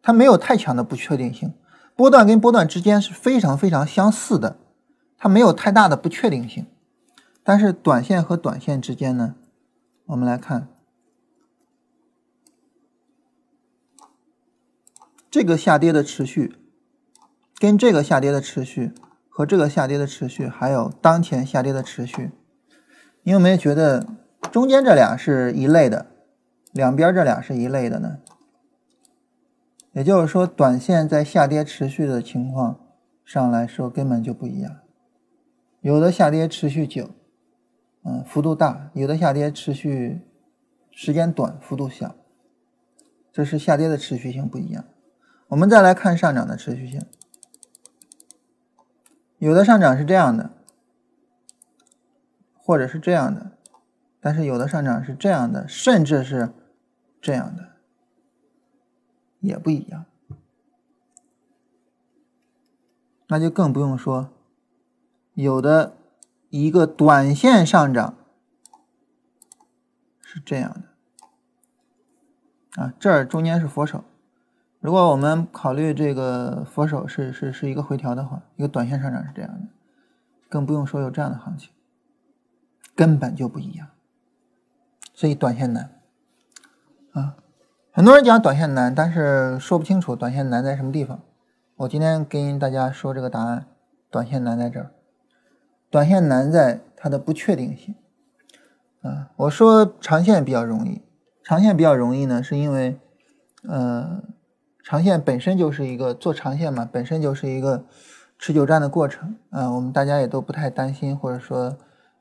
[0.04, 1.52] 它没有太强的不确定性，
[2.02, 4.58] 波段跟波段之间是非常非常相似的，
[5.20, 6.66] 它没有太大的不确定性，
[7.44, 9.36] 但是短线和短线之间呢，
[10.08, 10.68] 我们来看。
[15.30, 16.56] 这个下跌的持续，
[17.60, 18.94] 跟这个下跌的持续
[19.30, 22.32] 和这个下跌的持续，还有当前下跌的持续，
[23.22, 24.08] 你有没有觉得
[24.52, 26.08] 中间这俩是一类的，
[26.72, 28.18] 两边这俩是一类的呢？
[29.94, 32.80] 也就是说，短线在下跌持续的情况
[33.26, 34.80] 上来说，根本就不一样。
[35.82, 37.10] 有的下跌持续久，
[38.04, 40.22] 嗯，幅度大；有的下跌持续
[40.92, 42.16] 时间短，幅度小。
[43.34, 44.86] 这是下跌的持续性不一样。
[45.48, 47.06] 我们再来看上涨的持续性，
[49.40, 50.52] 有的上涨是这样的，
[52.56, 53.52] 或者是这样的，
[54.22, 56.54] 但是有的上涨是这样的，甚至是
[57.22, 57.71] 这样的，
[59.42, 60.06] 也不一样。
[63.28, 64.30] 那就更不用说，
[65.34, 65.98] 有的
[66.50, 68.16] 一个短线上涨
[70.22, 74.04] 是这样的，啊，这儿中间是佛手。
[74.80, 79.68] 如果我们考虑这个佛手是是是一个回调的话，一个短线上涨是这样的，
[80.50, 81.72] 更不用说有这样的行情，
[82.96, 83.90] 根本就不一样。
[85.14, 86.02] 所以短线难
[87.12, 87.38] 啊，
[87.94, 91.20] 很多人讲短线难，但是说不清楚短线难在什么地方。
[91.76, 93.66] 我今天跟大家说这个答案，
[94.10, 94.92] 短线难在这儿，
[95.90, 97.94] 短线难在它的不确定性。
[99.02, 101.02] 啊，我说长线比较容易，
[101.44, 102.98] 长线比较容易呢，是因为，
[103.68, 104.24] 呃，
[104.86, 107.84] 长线本身就是一个做长线嘛，本身就是一个
[108.40, 109.36] 持久战的过程。
[109.50, 111.78] 啊，我们大家也都不太担心，或者说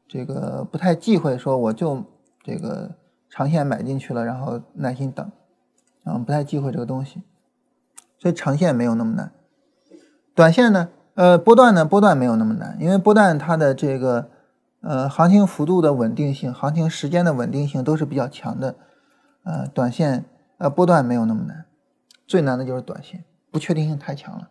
[0.08, 2.04] 这个不太忌讳，说我就
[2.42, 2.96] 这个
[3.28, 5.30] 长线买进去了，然后耐心等，
[6.04, 7.22] 嗯，不太忌讳这个东西，
[8.18, 9.32] 所以长线没有那么难。
[10.34, 14.30] 短线呢，呃，波段呢，波段没有那么难，因为波段它的这个，
[14.80, 18.76] 呃，行情幅度的稳定性、行情时间的稳定性都是比较强的，
[19.44, 20.24] 呃，短线，
[20.58, 21.66] 呃，波段没有那么难，
[22.26, 24.48] 最难的就是短线，不确定性太强了，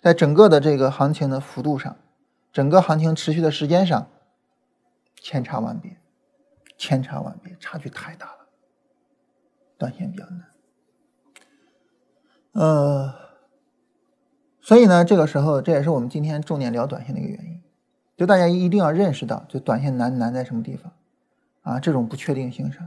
[0.00, 1.96] 在整个的这个行情的幅度上，
[2.52, 4.08] 整个行情持续的时间上，
[5.20, 5.96] 千差万别，
[6.76, 8.48] 千差万别，差距太大了，
[9.78, 10.42] 短线比较难，
[12.52, 13.14] 呃。
[14.62, 17.60] 所以呢，这个时候这也是我们今天重点聊短线的一个原因，
[18.16, 20.92] 就大家一定要认识到，就短线难难在什么地方
[21.62, 21.80] 啊？
[21.80, 22.86] 这种不确定性上，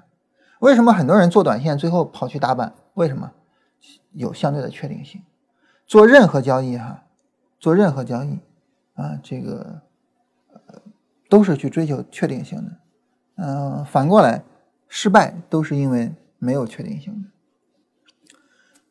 [0.60, 2.74] 为什么很多人做短线最后跑去打板？
[2.94, 3.32] 为什么？
[4.14, 5.22] 有相对的确定性。
[5.88, 7.04] 做任何交易哈，
[7.60, 8.40] 做任何交易
[8.94, 9.82] 啊，这个
[10.54, 10.82] 呃
[11.28, 12.72] 都是去追求确定性的。
[13.38, 14.44] 嗯，反过来
[14.88, 17.30] 失败都是因为没有确定性的。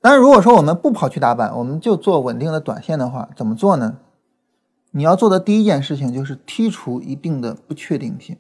[0.02, 3.98] 但是如果说我们不跑去打板，我们就做稳定的短线的话，怎么做呢？
[4.90, 8.36] 你要做的第一件事情就是剔除一定的不确定性。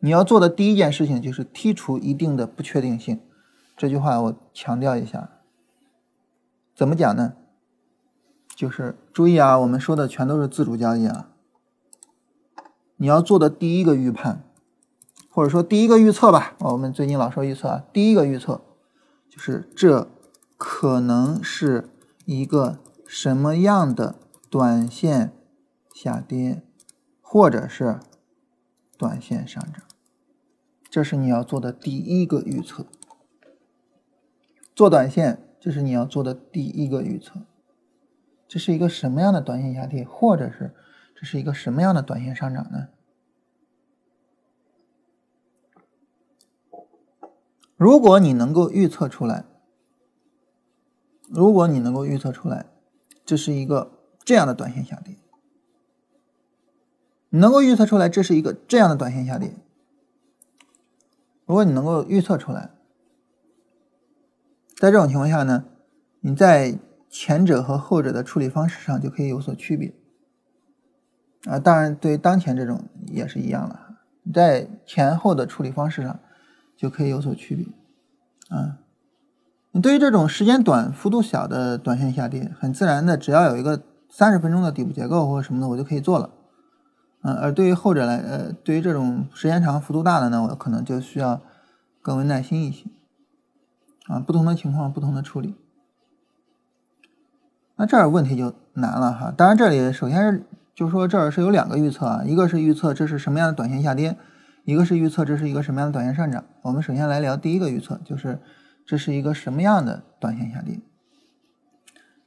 [0.00, 3.20] 你要做的第一件事情就是剔除一定的不确定性。
[3.76, 5.30] 这句话我强调一下，
[6.74, 7.34] 怎么讲呢？
[8.56, 11.28] 就是注意啊，我们说的全都是自主交易啊。
[12.96, 14.42] 你要做的第一个预判，
[15.30, 18.60] 或者说第一个预测吧，我们最近老说预测啊，第一个预测
[19.30, 20.08] 就是这。
[20.58, 21.88] 可能是
[22.24, 24.16] 一个什么样的
[24.50, 25.32] 短线
[25.94, 26.62] 下跌，
[27.22, 28.00] 或者是
[28.96, 29.84] 短线上涨，
[30.90, 32.86] 这是你要做的第一个预测。
[34.74, 37.42] 做短线，这是你要做的第一个预测。
[38.48, 40.74] 这是一个什么样的短线下跌，或者是
[41.14, 42.88] 这是一个什么样的短线上涨呢？
[47.76, 49.44] 如果你能够预测出来。
[51.30, 52.66] 如果你能够预测出来，
[53.24, 53.92] 这是一个
[54.24, 55.16] 这样的短线下跌，
[57.28, 59.54] 你能够预测出来这是一个这样的短线下跌。
[61.44, 62.70] 如果你能够预测出来，
[64.76, 65.64] 在这种情况下呢，
[66.20, 66.78] 你在
[67.10, 69.94] 前者和后者的处理方式上就可以有所区别。
[71.44, 73.78] 啊，当然对当前这种也是一样的，
[74.22, 76.20] 你在前后的处理方式上
[76.76, 77.66] 就可以有所区别。
[78.56, 78.78] 啊。
[79.72, 86.30] 你对于这种时间短、幅度小的短线下跌，很自然的，只要有一个三十分钟的底部结构或者什么的，我就可以做了。
[87.22, 91.42] 嗯，而对于后者来，呃，对于这种时间长、幅度大的呢，我可能就需要
[92.00, 92.86] 更为耐心一些。
[94.06, 95.54] 啊，不同的情况，不同的处理。
[97.76, 99.32] 那这儿问题就难了哈。
[99.36, 104.16] 当然，这里首先是就说这儿是有两个预测啊，一个是预测这是什么样的短线下跌，
[104.64, 106.44] 一个是预测这是一个什么样的短线上涨。
[106.62, 108.40] 我们首先来聊第一个预测，就是。
[108.88, 110.80] 这是一个什么样的短线下跌？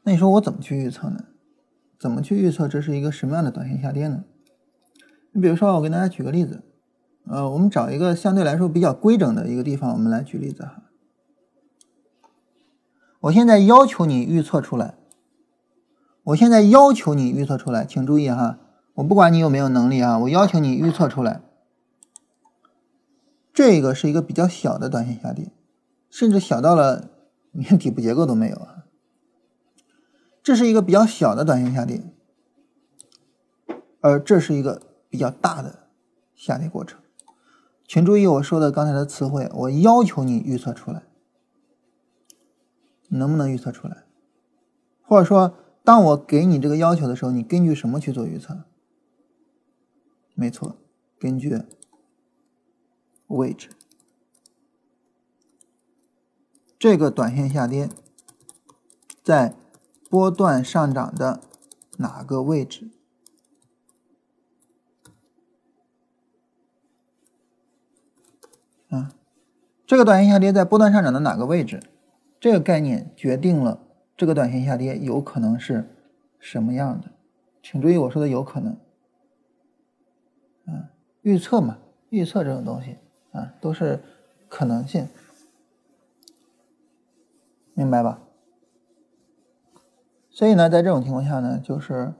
[0.03, 1.25] 那你说我怎么去预测呢？
[1.99, 4.23] 怎么去预测这是一个什么样的短线下跌呢？
[5.31, 6.61] 你比如说，我给大家举个例子，
[7.25, 10.83] 呃，我们找一个相对来说比较规整的一个地方，我们来举例子哈。
[13.21, 14.93] 我现在要求你预测出来，
[16.25, 18.59] 我现在要求你预测出来，请注意哈，
[18.93, 21.41] 我不管你有没有能力啊，我要求你预测出来，
[23.51, 25.51] 这个是一个比较小的短线下跌。
[26.11, 27.09] 甚至小到了
[27.51, 28.85] 连底部结构都没有啊！
[30.43, 32.03] 这是一个比较小的短线下跌，
[33.99, 35.87] 而这是一个比较大的
[36.35, 36.99] 下跌过程。
[37.87, 41.03] 请注意我说的刚才的词汇，我要求你预测出来，
[43.09, 44.05] 能不能预测出来？
[45.01, 48.63] 或者说，当我给你这个要求的时候，你根据什么去做预测？
[50.35, 50.77] 没错，
[51.19, 51.61] 根据
[53.27, 53.69] 位置。
[56.81, 57.87] 这个短线下跌
[59.21, 59.53] 在
[60.09, 61.39] 波段上涨的
[61.97, 62.89] 哪个位置？
[68.89, 69.13] 啊，
[69.85, 71.83] 这个短线下跌在波段上涨的哪个位置？
[72.39, 73.79] 这个概念决定了
[74.17, 75.87] 这个短线下跌有可能是
[76.39, 77.11] 什么样的。
[77.61, 78.75] 请注意我说的有可能。
[80.65, 80.89] 啊，
[81.21, 81.77] 预测嘛，
[82.09, 82.97] 预测这种东西
[83.33, 83.99] 啊，都是
[84.49, 85.07] 可能性。
[87.81, 88.21] 明白吧？
[90.29, 92.13] 所以呢，在这种情况下呢，就是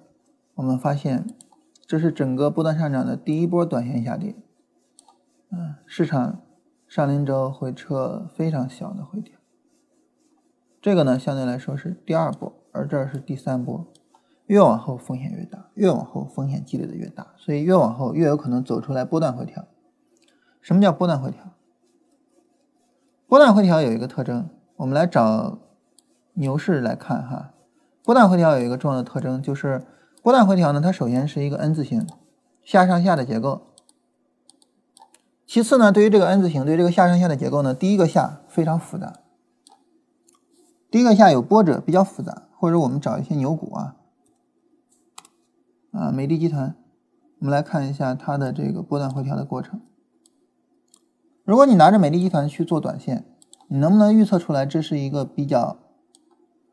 [0.56, 1.28] 我们发现，
[1.86, 4.36] 这是整个波段上涨的第一波短线下跌，
[5.52, 6.42] 嗯，市场
[6.88, 9.38] 上零轴回撤非常小的回调。
[10.82, 13.86] 这个呢，相对来说是第二波，而这是第三波。
[14.48, 19.66] 越往后风险越大，越往后风险积累的越大，所以越往后越有可能走出来波段回调。
[20.60, 21.54] 什么叫波段回调？
[23.28, 24.50] 波段回调有一个特征。
[24.82, 25.60] 我们来找
[26.34, 27.54] 牛市来看哈，
[28.04, 29.86] 波段回调有一个重要的特征，就是
[30.24, 32.08] 波段回调呢，它首先是一个 N 字形
[32.64, 33.68] 下上下的结构。
[35.46, 39.20] 其次呢，对于这个 N 字形，对于这个下上下的结构呢，第一个下非常复杂，
[40.90, 42.48] 第一个下有波折，比较复杂。
[42.58, 43.96] 或者我们找一些牛股啊，
[45.92, 46.76] 啊，美的集团，
[47.38, 49.80] 我们来看一下它的这个波段回调的过程。
[51.44, 53.28] 如果你拿着美的集团去做短线。
[53.74, 55.78] 你能不能预测出来，这是一个比较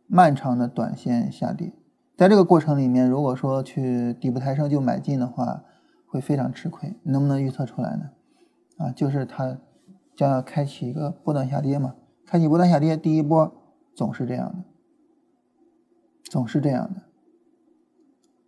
[0.08, 1.72] 漫长的短线下跌？
[2.16, 5.62] 在这个过程里面，如果说去底部抬升就买进的话，
[6.08, 6.98] 会非常吃亏。
[7.04, 8.10] 你能不能预测出来呢？
[8.78, 9.56] 啊，就是它
[10.16, 11.94] 将要开启一个波段下跌嘛？
[12.26, 13.54] 开启波段下跌，第一波
[13.94, 14.64] 总是这样的，
[16.24, 17.02] 总是这样的。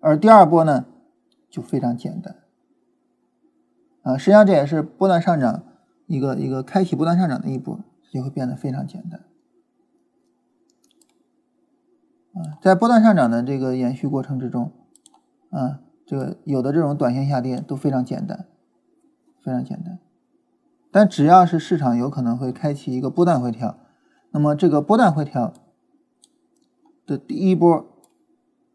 [0.00, 0.86] 而第二波呢，
[1.48, 2.34] 就非常简单。
[4.02, 5.62] 啊，实际上这也是波段上涨
[6.08, 7.78] 一个一个开启波段上涨的一波。
[8.10, 9.20] 就会变得非常简单，
[12.32, 14.72] 啊，在波段上涨的这个延续过程之中，
[15.50, 18.48] 啊，这个有的这种短线下跌都非常简单，
[19.40, 20.00] 非常简单，
[20.90, 23.78] 但只要是市场有可能会开启一个波段回调，
[24.32, 25.54] 那么这个波段回调
[27.06, 27.86] 的第一波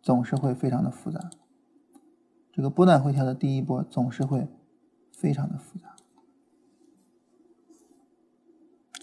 [0.01, 1.29] 总是会非常的复杂，
[2.53, 4.47] 这个波段回调的第一波总是会
[5.11, 5.94] 非常的复杂。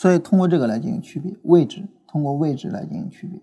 [0.03, 3.40] 所以通过这个来进行区别位置，通过位置来进行区别。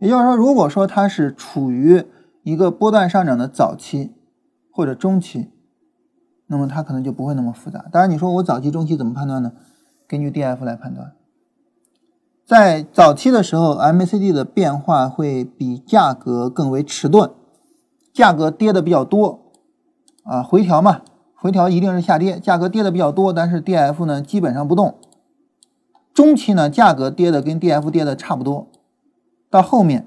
[0.00, 2.04] 也就是说，如果说它是处于
[2.42, 4.12] 一个波段上涨的早期
[4.70, 5.48] 或者中期，
[6.46, 7.86] 那么它可能就不会那么复杂。
[7.90, 9.52] 当然，你说我早期、中期怎么判断呢？
[10.06, 11.14] 根据 D F 来判断。
[12.44, 17.30] 在早期的时候，M A C D 的变化会比价格更为迟钝，
[18.12, 19.52] 价格跌的比较多
[20.24, 21.00] 啊，回调嘛。
[21.40, 24.98] 回调一定是下跌，价格跌的比较多，但是 D F 呢基本上不动。
[26.12, 28.68] 中期呢价格跌的跟 D F 跌的差不多，
[29.48, 30.06] 到后面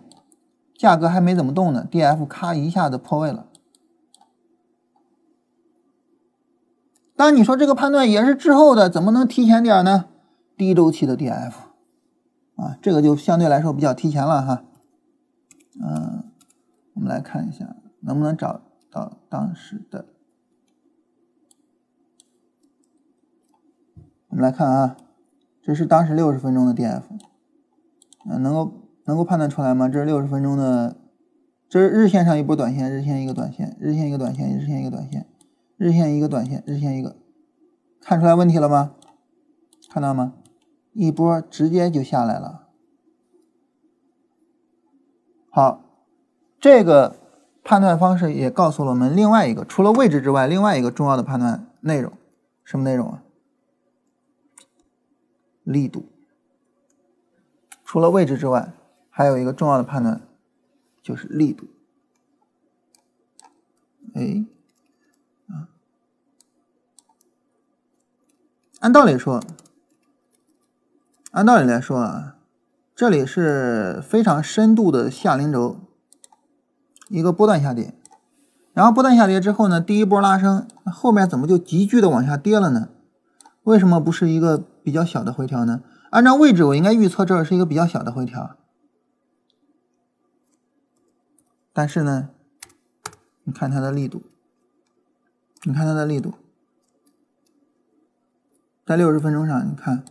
[0.78, 3.48] 价格还没怎么动呢，D F 咔一下子破位了。
[7.16, 10.06] 当你说这个判断也是滞后的，怎么能提前点呢？
[10.56, 11.70] 低周期的 D F
[12.58, 14.64] 啊，这个就相对来说比较提前了哈。
[15.84, 16.26] 嗯，
[16.94, 18.62] 我们来看一下能不能找
[18.92, 20.06] 到当时的。
[24.34, 24.98] 我们来看啊，
[25.62, 27.04] 这是当时六十分钟的 D F，
[28.28, 28.74] 嗯，能够
[29.06, 29.88] 能够判断出来吗？
[29.88, 30.96] 这是六十分钟的，
[31.70, 35.28] 这是日线上一波短线，日线一个短线，日线一个短线，日线一个短线，
[35.78, 37.16] 日线一个短线，日线一个，
[38.02, 38.96] 看出来问题了吗？
[39.88, 40.34] 看到吗？
[40.94, 42.70] 一波直接就下来了。
[45.52, 45.80] 好，
[46.60, 47.18] 这个
[47.64, 52.12] 判断方式也告诉了我们另外一个，除了位置之外，另外一个重要的判断内容，
[52.64, 53.24] 什么内容啊？
[55.64, 56.06] 力度，
[57.86, 58.74] 除了位置之外，
[59.10, 60.22] 还有一个重要的判断，
[61.02, 61.68] 就是力度。
[64.14, 64.46] 哎，
[65.48, 65.70] 啊，
[68.80, 69.42] 按道理说，
[71.32, 72.36] 按道理来说啊，
[72.96, 75.80] 这里是非常深度的下零轴，
[77.10, 77.96] 一个波段下跌，
[78.74, 82.90] 然后波段下跌之后呢，第一波拉升，后面怎么就急剧的往下跌了呢？
[83.64, 85.82] 为什么不是一个比较小的回调呢？
[86.12, 88.58] 按照位置，我应该预测这是一个比较小的回调。
[91.72, 92.30] 但是呢，
[93.46, 94.22] 你看它的力度，
[95.64, 96.34] 你看它的力度，
[98.86, 100.06] 在六十分钟上，你看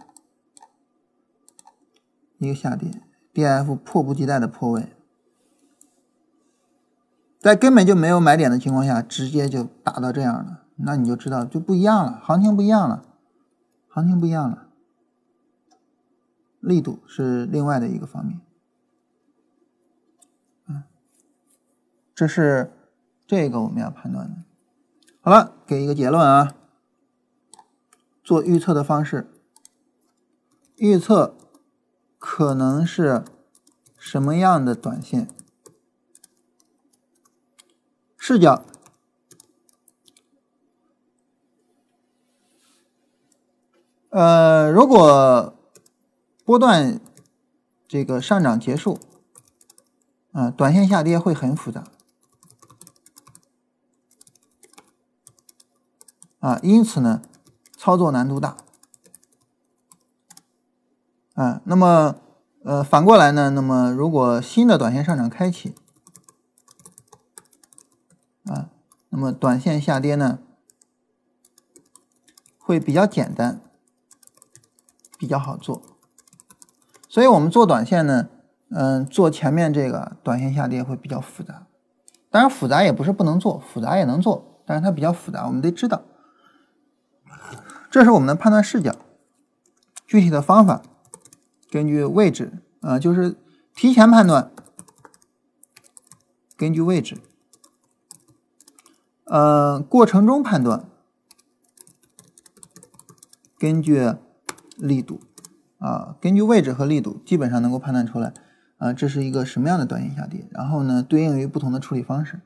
[2.39, 2.91] 一个下跌
[3.33, 4.97] ，D F 迫不及待的破位，
[7.39, 10.64] 在根本就没有买点的情况下，直接就打到这样了。
[10.77, 13.05] 那你就知道就不一样了，行情不一样了，
[13.95, 14.68] 行情不一样了，
[16.61, 18.40] 力度是另外的一个方面。
[20.66, 20.84] 嗯，
[22.14, 22.72] 这是
[23.26, 24.45] 这个我们要判断的。
[25.20, 26.55] 好了，给一个结论啊，
[28.24, 29.30] 做预测的方式，
[30.76, 31.36] 预测
[32.18, 33.22] 可能是
[33.99, 35.28] 什么样的短线
[38.16, 38.64] 视角。
[44.13, 45.55] 呃，如果
[46.45, 47.01] 波段
[47.89, 48.99] 这个上涨结束，
[50.33, 51.85] 啊，短线下跌会很复杂，
[56.41, 57.23] 啊，因此呢，
[57.75, 58.59] 操作难度大，
[61.33, 62.17] 啊，那么
[62.65, 65.75] 呃，反过来呢，那么如果新的短线上涨开启，
[68.45, 68.69] 啊，
[69.09, 70.39] 那么短线下跌呢，
[72.59, 73.63] 会比较简单。
[75.23, 75.81] 比较好做，
[77.09, 78.29] 所以我们做短线呢，
[78.70, 81.68] 嗯，做前面这个短线下跌会比较复杂。
[82.29, 86.03] 当然复杂也不是不能做，复杂也能做，但是它比较复杂，我们得知道。
[87.89, 88.97] 这是我们的判断视角，
[90.09, 90.83] 具体的方法
[91.70, 93.37] 根据位置，啊，就是
[93.77, 94.51] 提前判断，
[96.57, 97.16] 根据位置，
[99.27, 100.85] 呃，过程中判断，
[103.57, 104.16] 根据。
[104.83, 105.20] 力度
[105.78, 108.35] 啊，根据位置和力度，基本上能够判断出来
[108.78, 110.47] 啊，这是一个什么样的短线下跌。
[110.51, 112.41] 然后呢，对应于不同的处理方式，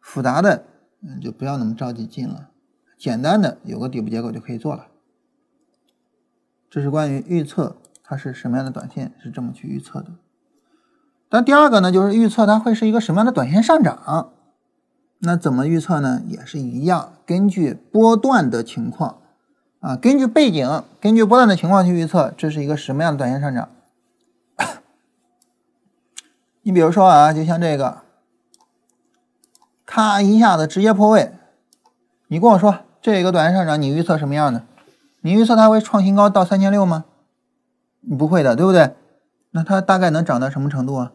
[0.00, 0.64] 复杂的
[1.02, 2.48] 嗯就不要那么着急进了，
[2.96, 4.86] 简单的有个底部结构就可以做了。
[6.70, 10.12] 这是关于预测它是什么样的短线，是这么去预测的。
[11.28, 14.32] 但第二个呢，就是预测它会是一个什么样的短线上涨。
[15.20, 16.22] 那怎么预测呢？
[16.26, 19.22] 也是一样，根据波段的情况。
[19.84, 23.68] 啊，根据背景，根据波段的情况去预测，这是一个什么样的短线上涨？
[26.62, 27.98] 你比如说啊，就像这个，
[29.84, 31.34] 咔一下子直接破位，
[32.28, 34.62] 你跟我说这个短线上涨，你预测什么样的？
[35.20, 37.04] 你预测它会创新高到三千六吗？
[38.00, 38.94] 你不会的，对不对？
[39.50, 41.12] 那它大概能涨到什么程度啊？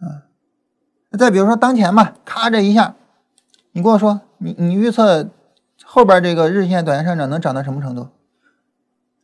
[0.00, 0.28] 啊，
[1.18, 2.94] 再比如说当前吧，咔这一下，
[3.72, 5.30] 你跟我说，你你预测。
[5.96, 8.08] 后边这个日线短线上涨能涨到什么程度？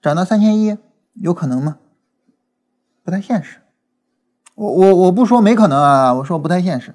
[0.01, 0.79] 涨到三千一，
[1.13, 1.77] 有可能吗？
[3.05, 3.59] 不太现实。
[4.55, 6.95] 我我我不说没可能啊，我说不太现实。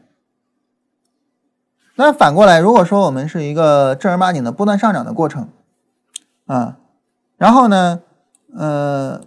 [1.93, 5.47] 那反过来，如果说我们是一个正儿八经的波段上涨的过程
[6.47, 6.80] 啊，
[7.38, 8.01] 然后呢，
[8.55, 9.21] 呃，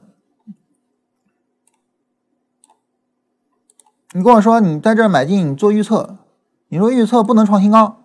[4.10, 6.18] 你跟我说你在这买进，你做预测，
[6.66, 8.02] 你说预测不能创新高，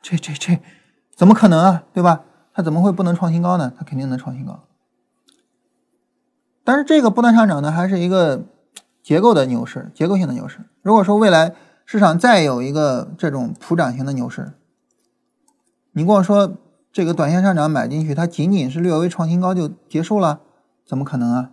[0.00, 0.58] 这这这。
[1.14, 2.24] 怎么可能啊，对吧？
[2.52, 3.72] 它怎么会不能创新高呢？
[3.76, 4.64] 它肯定能创新高。
[6.62, 8.44] 但是这个不断上涨呢，还是一个
[9.02, 10.60] 结构的牛市，结构性的牛市。
[10.82, 11.54] 如果说未来
[11.84, 14.52] 市场再有一个这种普涨型的牛市，
[15.92, 16.56] 你跟我说
[16.92, 20.40] 这个短线上涨买进去，它仅仅是略微创新高就结束了，
[20.86, 21.50] 怎么可能啊？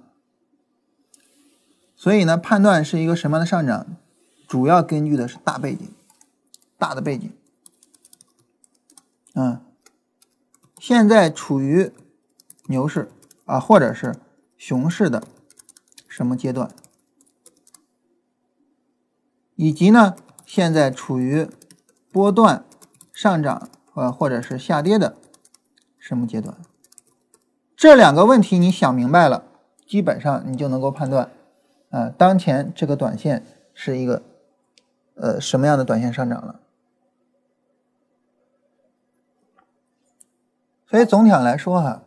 [1.96, 3.86] 所以呢，判断是一个什么样的上涨，
[4.48, 5.88] 主要根据的是大背景，
[6.78, 7.32] 大的背景。
[9.34, 9.62] 嗯，
[10.80, 11.92] 现在处于
[12.68, 13.10] 牛市
[13.46, 14.16] 啊，或者是
[14.58, 15.24] 熊市的
[16.08, 16.70] 什么阶段？
[19.56, 20.16] 以及呢，
[20.46, 21.48] 现在处于
[22.12, 22.66] 波段
[23.14, 25.16] 上涨呃或者是下跌的
[25.98, 26.58] 什么阶段？
[27.76, 29.44] 这两个问题你想明白了，
[29.88, 31.32] 基本上你就能够判断
[31.90, 34.24] 啊，当前这个短线是一个
[35.16, 36.60] 呃什么样的短线上涨了。
[40.92, 42.04] 所以总体上来说哈，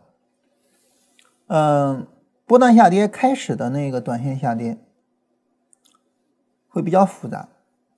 [1.46, 2.06] 嗯，
[2.44, 4.76] 波段下跌开始的那个短线下跌
[6.68, 7.48] 会比较复杂，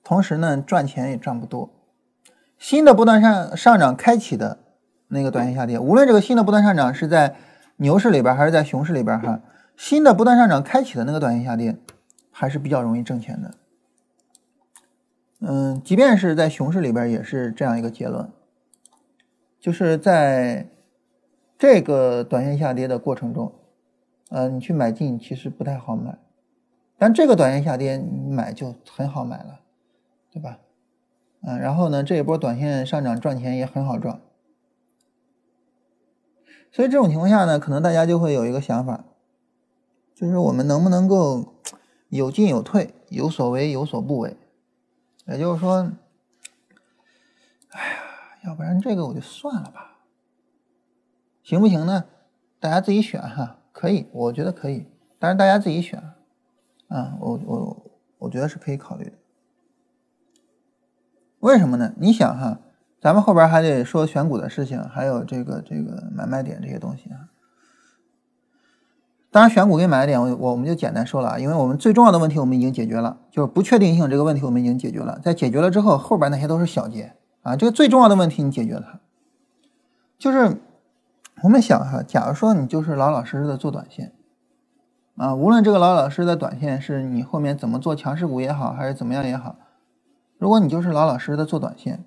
[0.01, 1.69] 同时呢赚钱也赚不多。
[2.57, 4.59] 新的波段上上涨开启的
[5.09, 7.35] 那个短线下跌，无论这个新的波段上涨是在
[7.75, 9.41] 牛市里边还是在熊市里边哈，
[9.75, 11.75] 新的波段上涨开启的那个短线下跌
[12.31, 13.53] 还是比较容易挣钱的。
[15.41, 18.31] 嗯，即便是在熊市里边也是这样一个结论，
[19.59, 20.65] 就是在。
[21.57, 23.51] 这个短线下跌的过程中，
[24.29, 26.17] 呃，你去买进其实不太好买，
[26.97, 29.61] 但这个短线下跌你买就很好买了，
[30.31, 30.59] 对吧？
[31.41, 34.21] 嗯，然后呢，这一波短线上涨赚钱也很好赚，
[36.71, 39.05] 所以这种情况下呢，可能大家就会有一个想法，
[40.13, 41.55] 就是我们能不能够
[42.09, 44.37] 有进有退，有所为有所不为？
[45.25, 45.91] 也就是说，
[47.69, 48.03] 哎呀。
[48.45, 49.96] 要不然这个我就算了吧，
[51.47, 52.03] 行不行呢？
[52.59, 54.85] 大家自己选哈，可以，我觉得可以，
[55.17, 55.97] 但是大家自己选
[56.89, 57.85] 啊，我我
[58.17, 59.13] 我觉得是可以考虑的。
[61.39, 61.93] 为什么呢？
[61.95, 62.59] 你想哈，
[62.99, 67.31] 咱们后边还得说选股的事情，还有这个这个买卖点这些东西啊。
[69.31, 75.17] 当然，选股跟买卖点，我我们就简单说了啊，因为我们最重要的问题我们已经解决了，就是不确定性这个问题我们已经解决了。
[75.23, 77.55] 在解决了之后，后边那些都是小节啊。
[77.55, 78.99] 这个最重要的问题你解决了，
[80.19, 80.59] 就是
[81.43, 84.13] 我们想哈，假如说你就是老老实实的做短线
[85.15, 89.55] 啊，无论这个老老实实的短线是你后面怎么做强势股也好，还是怎么样也好。
[90.37, 92.05] 如果你就是老老实实的做短线，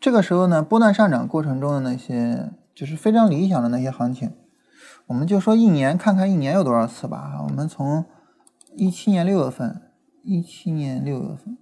[0.00, 4.32] 这个时候呢，波段上涨过程中的那些就是非常理想的那些行情，
[5.06, 7.40] 我们就说一年看看一年有多少次吧。
[7.42, 8.04] 我们从
[8.76, 9.82] 一七年六月份，
[10.22, 11.58] 一七年六月份，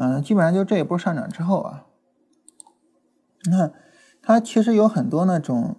[0.00, 1.84] 嗯，基本上就这一波上涨之后啊，
[3.44, 3.72] 你看
[4.22, 5.76] 它其实有很多那种。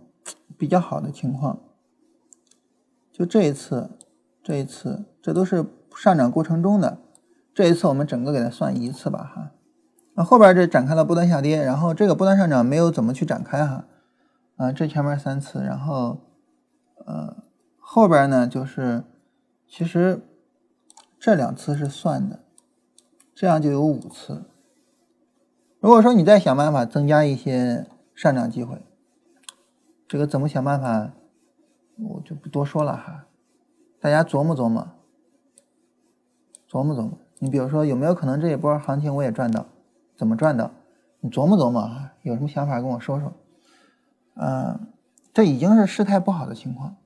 [0.57, 1.59] 比较好的情况，
[3.11, 3.97] 就这一次，
[4.43, 5.65] 这一次，这都是
[5.95, 6.99] 上涨过程中的。
[7.51, 9.51] 这一次我们整个给它算一次吧，哈。
[10.13, 13.87] 那后边这展开了波段下跌，然后这个波段上涨没有怎么去展开，哈。
[14.57, 16.19] 啊，这前面三次，然后，
[17.03, 17.37] 呃，
[17.79, 19.03] 后边呢就是
[19.67, 20.21] 其实
[21.19, 22.40] 这两次是算的，
[23.33, 24.43] 这样就有五次。
[25.79, 28.81] 如果说你再想办法增加一些上涨机会。
[30.07, 31.13] 这个怎么想办法，
[31.97, 33.27] 我就不多说了哈，
[34.01, 34.89] 大家琢磨琢磨，
[36.69, 37.17] 琢磨琢磨。
[37.39, 39.67] 你比如说，有没有可能这一波行情我也赚到？
[40.17, 40.69] 怎么赚到？
[41.21, 43.31] 你琢磨琢磨哈，有什么想法跟我说说。
[44.35, 44.87] 嗯，
[45.33, 46.97] 这已经是事态不好的情况，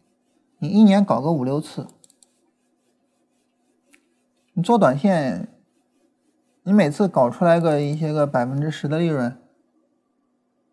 [0.57, 1.85] 你一年搞个五六次，
[4.53, 5.47] 你做短线，
[6.65, 9.37] 你每次搞出来个一些个百分之十的利润，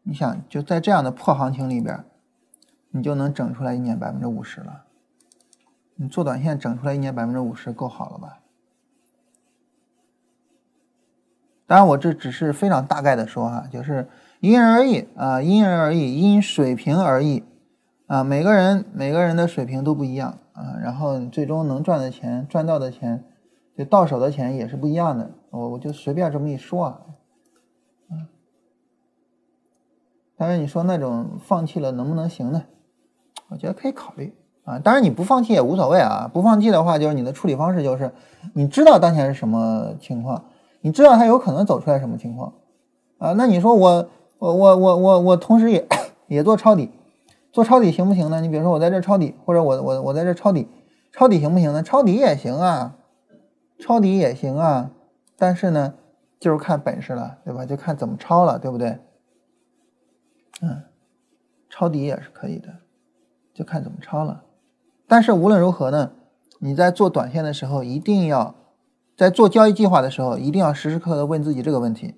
[0.02, 2.04] 你想就在这样的破行情里边。
[2.94, 4.84] 你就能整出来一年百分之五十了。
[5.94, 8.40] 你做短线整出来一年百分之五十，够好了吧？
[11.66, 17.44] 当然，我这只是非常大概的说哈，就是因人而异啊，因人而异，因水平而异
[18.06, 23.24] 啊，每个人每个人的水平都不一样啊，然后最终能赚的钱、赚到的钱，
[23.84, 25.30] 到手的钱也是不一样的。
[25.50, 27.00] 我我就随便这么一说啊。
[30.36, 32.64] 但是你说那种放弃了能不能行呢？
[33.48, 36.28] 我觉得可以考虑啊，当然你不放弃也无所谓啊。
[36.32, 38.10] 不放弃的话，就是你的处理方式就是，
[38.54, 40.42] 你知道当前是什么情况，
[40.80, 42.54] 你知道它有可能走出来什么情况
[43.18, 43.34] 啊。
[43.34, 44.08] 那你说我
[44.38, 45.86] 我我我我我同时也
[46.26, 46.90] 也做抄底，
[47.52, 48.40] 做抄底行不行呢？
[48.40, 50.66] 你比如说我在这抄底，或者我我我在这抄底，
[51.12, 51.84] 抄底行不行呢？
[51.84, 52.96] 抄底也行啊，
[53.82, 54.92] 抄底也行啊。
[55.36, 55.94] 但是呢，
[56.38, 57.66] 就是看本事了，对吧？
[57.66, 58.98] 就看怎么抄了，对不对？
[60.60, 60.84] 嗯，
[61.68, 62.68] 抄底也是可以的。
[63.54, 64.44] 就看怎么抄了，
[65.06, 66.12] 但是无论如何呢，
[66.58, 68.54] 你在做短线的时候，一定要
[69.14, 72.14] 在做交易计划的时候，一定要时时刻刻的问自己这个问题。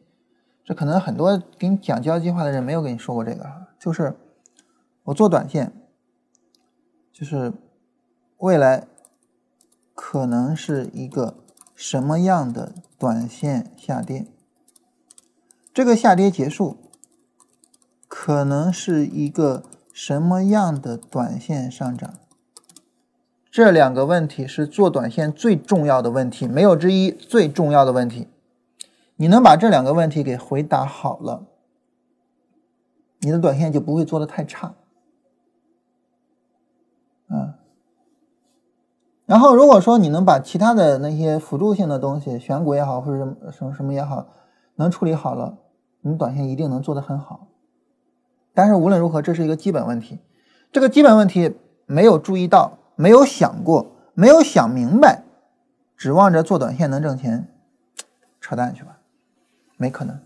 [0.65, 3.45] 这可能很多给你讲交易计划的人没有跟你说过这个，
[3.81, 4.17] 就是
[5.03, 5.73] 我做短线，
[7.13, 7.53] 就是
[8.39, 8.87] 未来
[9.93, 11.35] 可能是一个
[11.75, 14.27] 什么样的短线下跌，
[15.73, 16.77] 这个下跌结束
[18.09, 19.65] 可能是一个。
[19.97, 22.15] 什么样的短线上涨？
[23.49, 27.13] 这两个问题是做短线最重要的问题，没有之一。
[27.13, 28.27] 最重要的问题，
[29.15, 31.47] 你能把这两个问题给回答好了，
[33.21, 34.75] 你的短线就不会做的太差。
[37.29, 37.61] 啊，
[39.27, 44.27] 然后如果说你能把其他的那些辅助性的东西，选股也好，或者什么什么什么也好，
[44.77, 45.57] 能处理好了，
[46.03, 47.49] 你短线一定能做得很好。
[48.53, 50.21] 但是无论如何，这是一个基本问题。
[50.71, 51.57] 这个基本问题
[51.87, 55.25] 没有注意到，没有想过，没有想明白，
[55.97, 57.49] 指望着做短线能挣钱，
[58.41, 58.99] 扯淡去吧，
[59.77, 60.21] 没可能。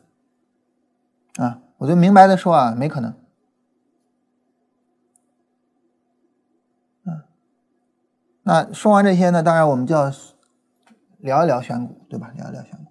[1.37, 3.15] 啊，我就明白的说啊，没可能。
[8.49, 10.11] 那说完这些呢，当然我们就要
[11.19, 12.33] 聊一聊选股，对吧？
[12.35, 12.91] 聊一聊选股。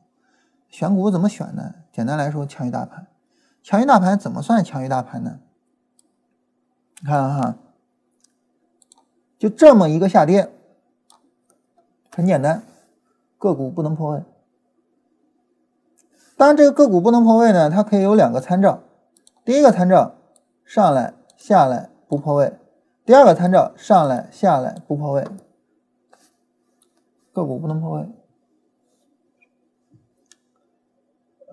[0.70, 1.74] 选股怎么选呢？
[1.92, 3.08] 简单来说，强于大盘。
[3.64, 5.40] 强于大盘怎么算强于大盘呢？
[7.02, 7.56] 你看哈，
[9.40, 10.48] 就这么一个下跌，
[12.16, 12.62] 很简单，
[13.40, 14.24] 个股不能破位。
[16.38, 18.84] 当然，这个个股不能破位呢，它可以有两个参照。
[19.44, 20.14] 第一个参照，
[20.64, 22.60] 上来下来不破位；
[23.04, 25.28] 第二个参照，上来下来不破位。
[27.38, 28.10] 个股不能破位。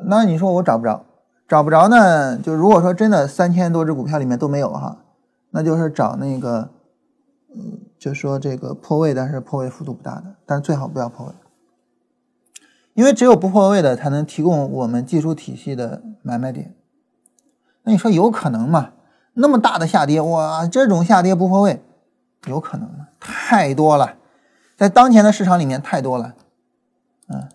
[0.06, 1.04] 那你说我找不着，
[1.46, 2.38] 找不着呢？
[2.38, 5.04] 就如果说真的三千多只股票里面都没有哈，
[5.50, 6.70] 那就是找那个，
[7.54, 11.32] 嗯，就说这个破位，但是破位幅度不大的，但是最好不要破位，
[12.94, 16.74] 因为只有不破位的才能提供我们技术体系的买卖点。
[17.82, 18.92] 那你说有可能吗？
[19.34, 21.82] 那么大的下跌，哇，这种下跌不破位，
[22.46, 23.08] 有可能吗？
[23.20, 24.16] 太多了，
[24.76, 26.34] 在当前的市场里面太多了，
[27.28, 27.48] 嗯，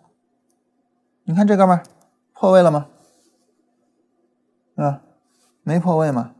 [1.23, 1.83] 你看这哥们儿。
[2.33, 2.87] 破位了吗？
[4.77, 5.01] 对吧？
[5.63, 6.31] 没破位嘛。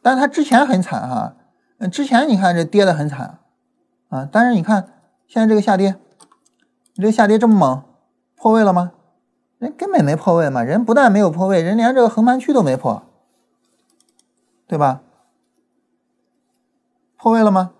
[0.00, 1.34] 但是它之前很惨哈，
[1.78, 3.40] 嗯，之前你看这跌的很惨
[4.08, 4.28] 啊。
[4.30, 4.88] 但是你看
[5.26, 5.96] 现在这个下跌，
[6.94, 7.82] 你这下跌这么猛，
[8.36, 8.92] 破位了吗？
[9.58, 13.02] 人根本没破位嘛，人不但没有破位，人连这个横盘区都没破，
[14.68, 15.02] 对吧？
[17.16, 17.72] 破位了吗？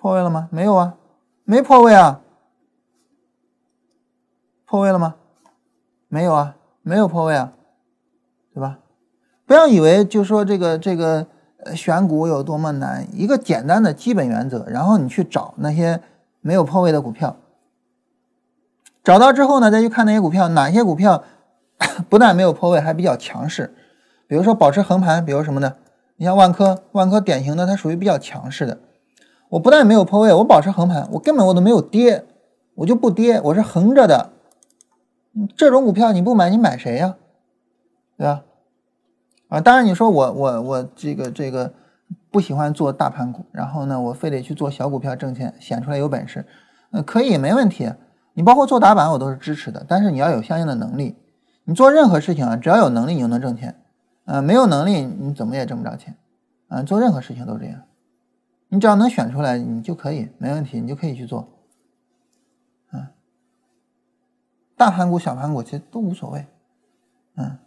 [0.00, 0.48] 破位了吗？
[0.50, 0.94] 没有啊，
[1.44, 2.22] 没破位啊。
[4.64, 5.16] 破位了吗？
[6.08, 7.52] 没有啊，没有破位啊，
[8.54, 8.78] 对吧？
[9.44, 11.26] 不要以为就说这个这个
[11.74, 16.00] 选股有多么难，一个简单的基本原则，然后你去找那些
[16.40, 17.36] 没有破位的股票，
[19.04, 21.22] 找到之后呢，再去看那些股票，哪些股票
[22.08, 23.74] 不但没有破位，还比较强势。
[24.26, 25.74] 比如说保持横盘，比如什么呢？
[26.16, 28.78] 你像万科，万科典型的，它属于比较强势的。
[29.50, 32.24] 我不但没有破位，我保持横盘，我根本我都没有跌，
[32.76, 34.30] 我就不跌，我是横着的。
[35.56, 37.16] 这种股票你不买，你买谁呀？
[38.16, 38.44] 对吧？
[39.48, 41.72] 啊，当然你说我我我这个这个
[42.30, 46.46] 不喜欢做大盘股，然后呢，我非得去做小股票挣钱，显出来有本事，
[46.92, 47.92] 嗯，可以没问题。
[48.34, 51.16] 你包括做打板我都是支持的，但是你要有相应的能力。
[51.64, 53.80] 你做任何事情啊，只要有能力你就能挣钱，
[54.24, 56.16] 啊，没有能力你怎么也挣不着钱，
[56.68, 57.80] 啊，做任何事情都这样。
[58.70, 61.46] 你只要能选出来，你就可以没问题，你就可以去做。
[62.92, 63.06] 嗯。
[64.76, 66.46] 大盘股、小盘股其实都无所谓，
[67.34, 67.58] 嗯，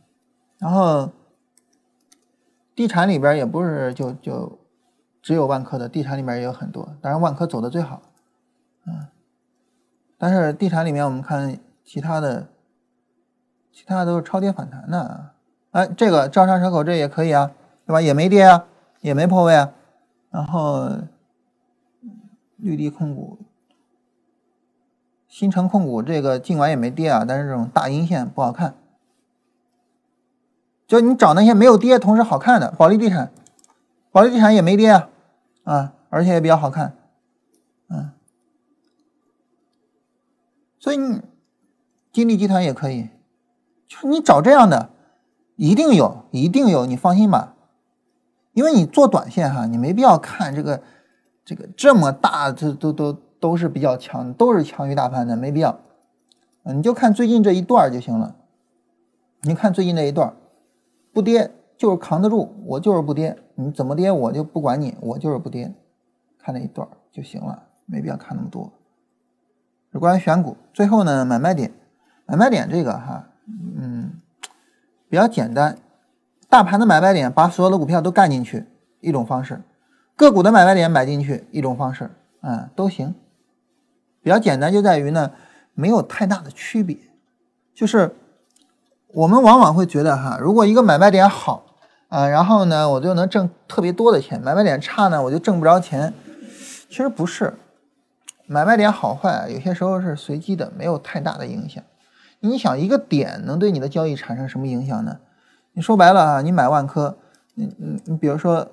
[0.58, 1.12] 然后
[2.74, 4.58] 地产里边也不是就就
[5.22, 8.02] 只有万科的，地产里面也有很多，当然万科走的最好，
[8.88, 9.08] 嗯，
[10.18, 12.48] 但是地产里面我们看其他的，
[13.72, 15.32] 其他的都是超跌反弹的，
[15.72, 17.52] 哎，这个招商蛇口这也可以啊，
[17.86, 18.02] 对吧？
[18.02, 18.66] 也没跌啊，
[19.02, 19.72] 也没破位啊，
[20.34, 20.90] 然后
[22.58, 23.38] 绿地控股。
[25.28, 28.76] 新城控股这个尽管也没跌啊，但是这种大阴线不好看。
[30.88, 33.32] 就你找那些没有跌同时好看的，保利地产，
[34.12, 35.10] 保利地产也没跌啊，
[35.64, 36.96] 啊，而且也比较好看，
[37.90, 38.12] 嗯。
[40.80, 41.22] 所以你
[42.12, 43.10] 金立集团也可以，
[43.88, 44.90] 就是你找这样的，
[45.56, 47.53] 一定有，一定有，你放心吧。
[48.54, 50.82] 因为你做短线哈，你没必要看这个
[51.44, 53.18] 这个这么大，这都都。
[53.44, 55.78] 都是比较强，都是强于大盘的，没必要。
[56.64, 58.38] 你就看最近这一段就行了。
[59.42, 60.34] 你看最近这一段，
[61.12, 65.74] 不跌就是扛得住，我就是不跌，你怎么跌我就不管你，我就是不跌。
[66.40, 68.72] 看那一段就行了，没必要看那么多。
[69.92, 71.70] 是关选股，最后呢，买卖点，
[72.26, 73.28] 买卖点这个哈，
[73.78, 74.22] 嗯，
[75.10, 75.78] 比较简单。
[76.54, 78.68] 大盘的买卖点，把所有的股票都干进去，
[79.00, 79.56] 一种方式；
[80.16, 82.12] 个股的买卖点买进去，一种方式，
[82.44, 83.16] 嗯，都行。
[84.22, 85.32] 比较简单，就在于呢，
[85.74, 86.96] 没有太大的区别。
[87.74, 88.16] 就是
[89.08, 91.66] 我们往往会觉得哈，如果一个买卖点好
[92.10, 96.14] 啊，然后呢，我就能挣特别多的钱；买卖点差呢，我就挣不着钱。
[96.88, 97.56] 其实不是，
[98.46, 101.84] 买卖点好坏有些时候是随机的，没有太大的影响。
[102.42, 105.18] 你想，一个点能对你的交易产生什么影响呢？
[105.74, 107.20] 你说白了啊，你买万科，
[107.56, 108.72] 你你你，比如说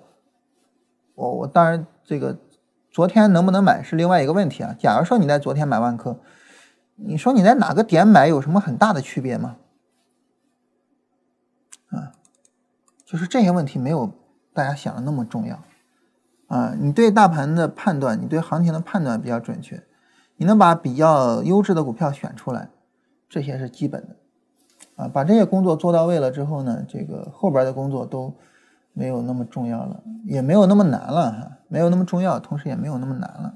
[1.15, 2.39] 我我当然这个。
[2.93, 4.75] 昨天能不能买是另外一个问题啊。
[4.77, 6.19] 假如说你在昨天买万科，
[6.97, 9.59] 你说你在哪个点买有什么很大的区别吗？
[11.91, 12.11] 啊，
[13.05, 14.13] 就是这些问题没有
[14.53, 15.63] 大家想的那么重要
[16.49, 16.75] 啊。
[16.81, 19.85] 你对大盘的判断，你对行情的判断比较准确，
[20.35, 22.71] 你能把比较优质的股票选出来，
[23.29, 24.17] 这些是基本的
[25.01, 25.11] 啊。
[25.13, 28.35] 把这些工作做到位了之后呢，这个后边的工作都。
[28.93, 33.55] 没有那么重要了，也没有那么难了哈，没有那么重要，同时也没有那么难了。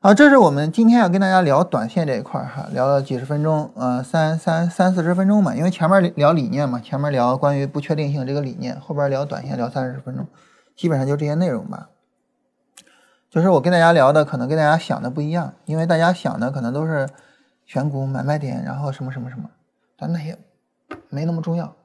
[0.00, 10.26] 好，这是我们今天要跟大家聊短线这一块哈，聊了几十分钟，呃，三三三四十分钟嘛，因为前面聊理念嘛，前面聊关于不确定性这个理念，后边聊短线聊三十分钟，
[10.74, 11.90] 基本上就这些内容吧。
[13.28, 17.10] 就是我跟大家聊的可能跟大家想的不一样，因为大家想的可能都是
[17.68, 19.48] 选股买卖点，然后什么什么什么，
[19.96, 20.36] 但那些。
[21.10, 21.76] 没那么重要，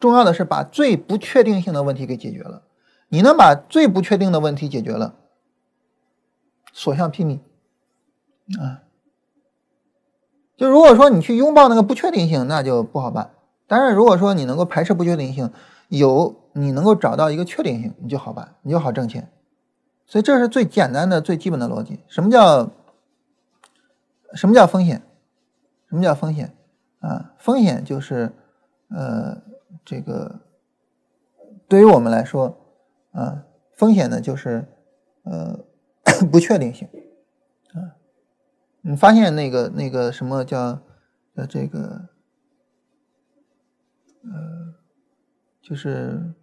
[0.00, 2.64] 重要的是把最不确定性的问题给解决了，
[3.08, 5.14] 你能把最不确定的问题解决了，
[6.72, 7.38] 所向披靡
[8.60, 8.82] 啊！
[10.56, 13.30] 就如果说你去拥抱那个不确定性，那就不好办。
[13.68, 15.52] 但是如果说你能够排斥不确定性，
[15.86, 19.30] 有你能够找到一个确定性，你就好办，你就好挣钱。
[20.04, 22.00] 所以这是最简单的、最基本的逻辑。
[22.08, 22.70] 什么叫
[24.34, 25.02] 什么叫风险？
[25.88, 26.56] 什么叫风险？
[27.00, 28.32] 啊，风险就是
[28.88, 29.42] 呃，
[29.84, 30.40] 这个
[31.68, 32.76] 对于我们来说，
[33.12, 34.66] 啊，风险呢就是
[35.24, 35.64] 呃
[36.30, 36.88] 不确定性。
[37.74, 37.96] 啊，
[38.82, 40.80] 你发现那个那个什么叫
[41.34, 42.08] 呃这个
[44.24, 44.74] 呃，
[45.62, 46.34] 就是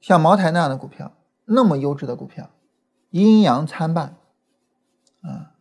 [0.00, 1.12] 像茅台那样的股票。
[1.46, 2.48] 那么优质的股票，
[3.10, 4.16] 阴阳参半，
[5.20, 5.53] 啊，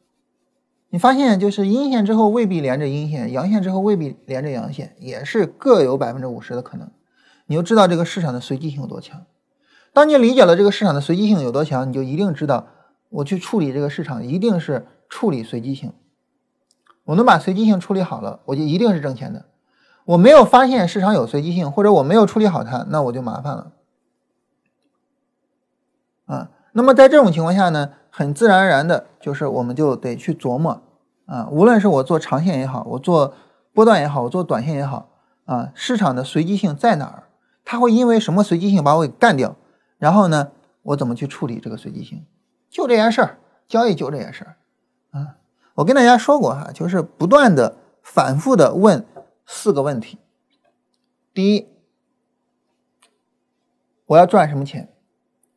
[0.94, 6.88] 你发现就是阴线之后未必连着阴线，阳线之后未必连着阳线，也是各有百分之五十的可能。
[7.48, 9.26] 你就知道这个市场的随机性有多强。
[9.92, 12.68] 当你理解了这个市场的随机性有多强，你就一定知道
[13.10, 15.92] 我去处理这个市场一定是处理随机性。
[17.06, 19.46] 我能把随机性处理好了，我就一定是挣钱的。
[20.06, 23.72] 我没有发现市场有随机性，或者我没有处理好它，那我就麻烦了。
[26.26, 30.84] 啊，那么在这种情况下呢，很自然而然的，就是我们就得去琢磨
[31.26, 33.34] 啊，无论是我做长线也好，我做
[33.74, 35.10] 波段也好，我做短线也好，
[35.46, 37.24] 啊，市场的随机性在哪儿？
[37.66, 39.56] 它会因为什么随机性把我给干掉？
[39.98, 40.52] 然后呢，
[40.84, 42.24] 我怎么去处理这个随机性？
[42.70, 44.58] 就这件事儿，交易就这件事儿
[45.10, 45.38] 啊。
[45.74, 49.04] 我跟大家说过哈，就是不断的、反复的问
[49.48, 50.20] 四个问题：
[51.34, 51.68] 第一，
[54.06, 54.94] 我要赚什么钱？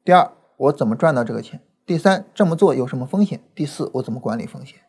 [0.02, 0.32] 第二。
[0.58, 1.60] 我怎么赚到这个钱？
[1.86, 3.40] 第三，这么做有什么风险？
[3.54, 4.80] 第四，我怎么管理风险？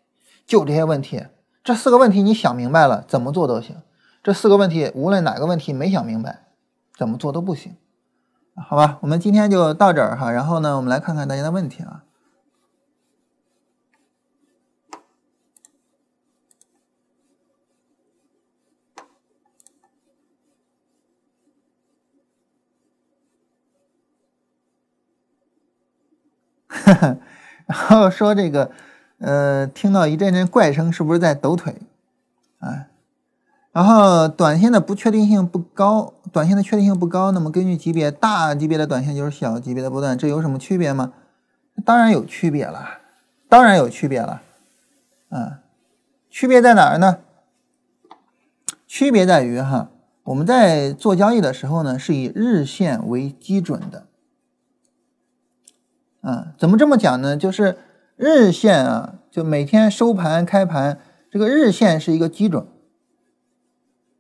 [0.48, 1.28] 就这些问题，
[1.64, 3.76] 这四个问题你想明白了，怎么做都行。
[4.24, 6.48] 这四个问题，无论哪个问题没想明白，
[6.98, 7.76] 怎么做都不行。
[8.56, 10.32] 好吧，我们今天就到这儿哈。
[10.32, 12.04] 然后呢，我们来看看大家的问题啊。
[27.68, 28.72] 然后说这个，
[29.20, 31.76] 呃，听到一阵阵怪声，是不是在抖腿？
[32.60, 32.88] 啊，
[33.72, 37.32] 然后短线的不确定性不高，短线的确定性不高。
[37.32, 41.14] 那么根据级别，大级别的短线就是小级别的波段，这有什么区别吗？
[41.86, 43.00] 当然有区别了，
[43.48, 44.42] 当然有区别了。
[45.30, 45.60] 啊，
[46.32, 47.20] 区别在哪儿呢？
[48.88, 49.90] 区别在于哈，
[50.24, 54.07] 我们在做交易的时候呢，是以日线为基准的。
[56.28, 57.38] 啊，怎么这么讲呢？
[57.38, 57.78] 就是
[58.18, 61.00] 日线啊，就每天收盘、开盘，
[61.32, 62.68] 这个日线是一个基准，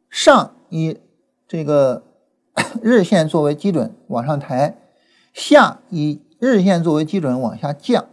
[0.09, 1.01] 上以
[1.49, 2.03] 这个
[2.81, 4.77] 日线作为基准往上抬，
[5.33, 8.05] 下以日线作为基准往下降。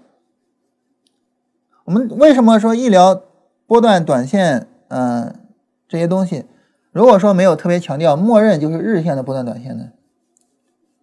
[1.85, 3.23] 我们为什么说医疗
[3.69, 5.39] 波段、短线，嗯，
[5.87, 6.47] 这些东西，
[6.91, 9.91] 如果说没有特别强调，默认就是日线的波段、短线呢？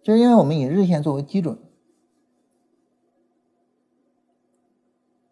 [0.02, 1.56] 就是因为我们以日线作为基准。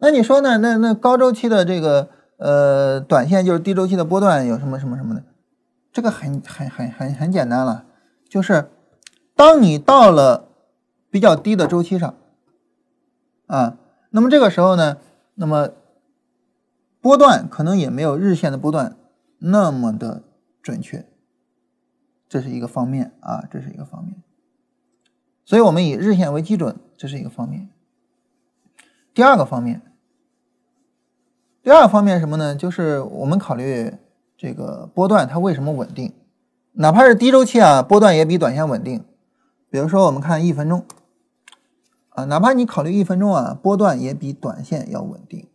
[0.03, 0.57] 那你说呢？
[0.57, 5.23] 那那高周期的这个呃短线就是低周期的波段有什么什么什么的？
[5.93, 7.85] 这个很很很很很简单了，
[8.27, 8.71] 就是
[9.35, 10.49] 当你到了
[11.11, 12.15] 比较低的周期上
[13.45, 13.77] 啊，
[14.09, 14.97] 那么这个时候呢，
[15.35, 15.69] 那么
[16.99, 18.95] 波段可能也没有日线的波段
[19.37, 20.23] 那么的
[20.63, 21.05] 准确，
[22.27, 24.15] 这是一个方面啊，这是一个方面。
[25.45, 27.69] 所以我们以日线为基准，这是一个方面。
[29.13, 29.83] 第二个方面。
[31.63, 32.55] 第二方面什么呢？
[32.55, 33.93] 就是我们考虑
[34.35, 36.11] 这个波段它为什么稳定，
[36.71, 39.05] 哪怕是低周期啊，波段也比短线稳定。
[39.69, 40.83] 比如说我们看一分钟
[42.09, 45.47] 啊，哪怕你考虑一分钟啊，波段也比短线要稳定。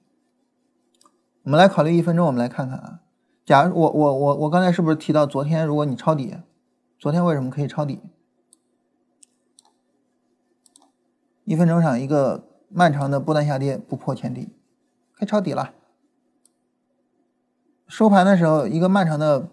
[1.42, 3.00] 我们来考虑一分钟，我们来看看啊，
[3.44, 6.36] 假如我我我我刚才是不是提到昨天如果你抄底，
[7.00, 8.00] 昨天为什么可以抄底？
[11.44, 14.48] 一分钟上一个漫长的波段下跌不破前低，
[15.12, 15.72] 可以抄底了。
[17.88, 19.48] 收盘的时候，一个漫长的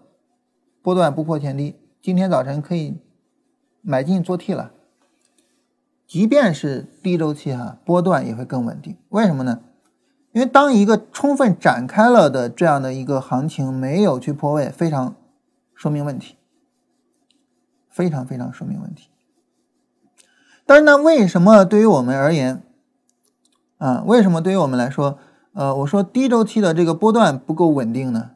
[0.82, 3.00] 波段不破前低，今天早晨可以
[3.82, 4.72] 买进做 T 了。
[6.08, 8.98] 即便是低周期哈，波段也会更稳定。
[9.10, 9.62] 为什么呢？
[10.32, 15.16] 因为当一个充分展开了的这样的一个行情没有去破位，非常
[15.76, 16.36] 说明问题，
[17.90, 19.10] 非常非常说明问题。
[20.66, 22.64] 但是呢，为什么对于我们而言，
[23.78, 25.20] 啊，为什么对于我们来说？
[25.54, 28.32] 呃，我说低周期的这个波段不够稳定呢，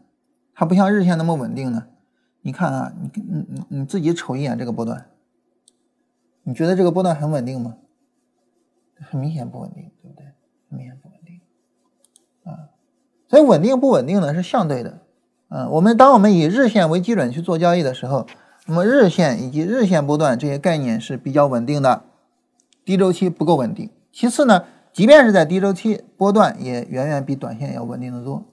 [0.53, 1.87] 它不像日线那么稳定呢。
[2.41, 5.07] 你看啊，你你你你自己瞅一眼这个波段，
[6.43, 7.75] 你觉得这个波段很稳定吗？
[8.99, 10.25] 很明显不稳定，对不对？
[10.69, 11.41] 很明显不稳定
[12.43, 12.69] 啊。
[13.27, 14.99] 所以稳定不稳定呢是相对的。
[15.49, 18.27] 嗯，我们当我们以日线为基准去做交易的时候，
[18.67, 22.03] 那么日线以及日线波段这些概念是比较稳定的，
[22.85, 23.89] 低周期不够稳定。
[24.11, 24.65] 其次呢，
[24.97, 28.43] 即便是在低周期，波段也远远比短线要稳定的多。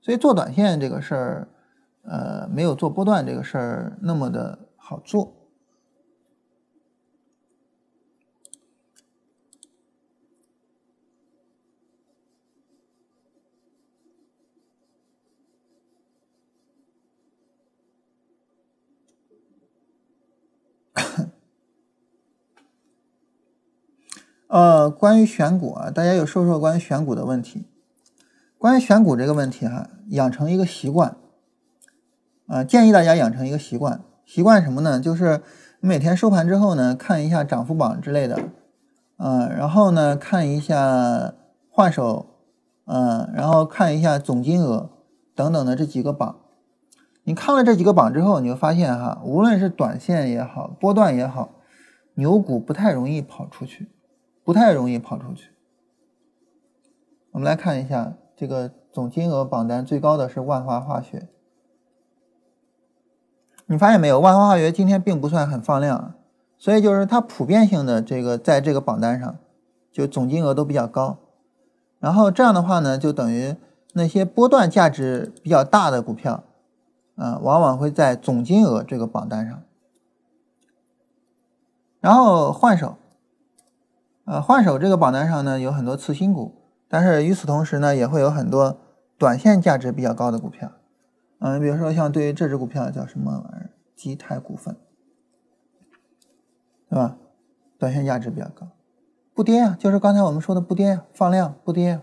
[0.00, 1.48] 所以做短线这个事儿，
[2.02, 5.32] 呃，没有做波段这个事儿那么的好做。
[24.54, 27.66] 呃，关于选股啊，大家有说说关于选股的问题。
[28.56, 31.16] 关于选股这个问题哈，养成一个习惯，
[32.46, 34.02] 啊，建议大家养成一个习惯。
[34.24, 35.00] 习惯什么呢？
[35.00, 35.42] 就是
[35.80, 38.38] 每天收盘之后呢，看一下涨幅榜之类的，
[39.16, 41.34] 嗯，然后呢，看一下
[41.68, 42.26] 换手，
[42.84, 44.88] 嗯，然后看一下总金额
[45.34, 46.36] 等等的这几个榜。
[47.24, 51.56] 你看了这几个榜之后，你就发现哈，无论是短线也好，波段也好，
[52.14, 53.88] 牛股不太容易跑出去，
[54.44, 55.50] 不太容易跑出去。
[57.32, 58.14] 我们来看一下。
[58.36, 61.28] 这个总金额榜单最高的是万华化学，
[63.66, 64.18] 你发现没有？
[64.18, 66.14] 万华化学今天并不算很放量，
[66.58, 69.38] 所以就是它普遍性的这个在这个榜单上，
[69.92, 71.18] 就总金额都比较高。
[72.00, 73.54] 然后这样的话呢，就等于
[73.92, 76.42] 那些波段价值比较大的股票，
[77.14, 79.62] 啊，往往会在总金额这个榜单上。
[82.00, 82.96] 然后换手，
[84.24, 86.60] 呃，换手这个榜单上呢，有很多次新股。
[86.88, 88.78] 但是与此同时呢，也会有很多
[89.18, 90.70] 短线价值比较高的股票，
[91.40, 94.76] 嗯，比如说像对于这只股票叫什么玩意儿，基泰股份，
[96.88, 97.16] 对吧？
[97.78, 98.68] 短线价值比较高，
[99.34, 102.00] 不跌啊，就是刚才我们说的不跌，放量不跌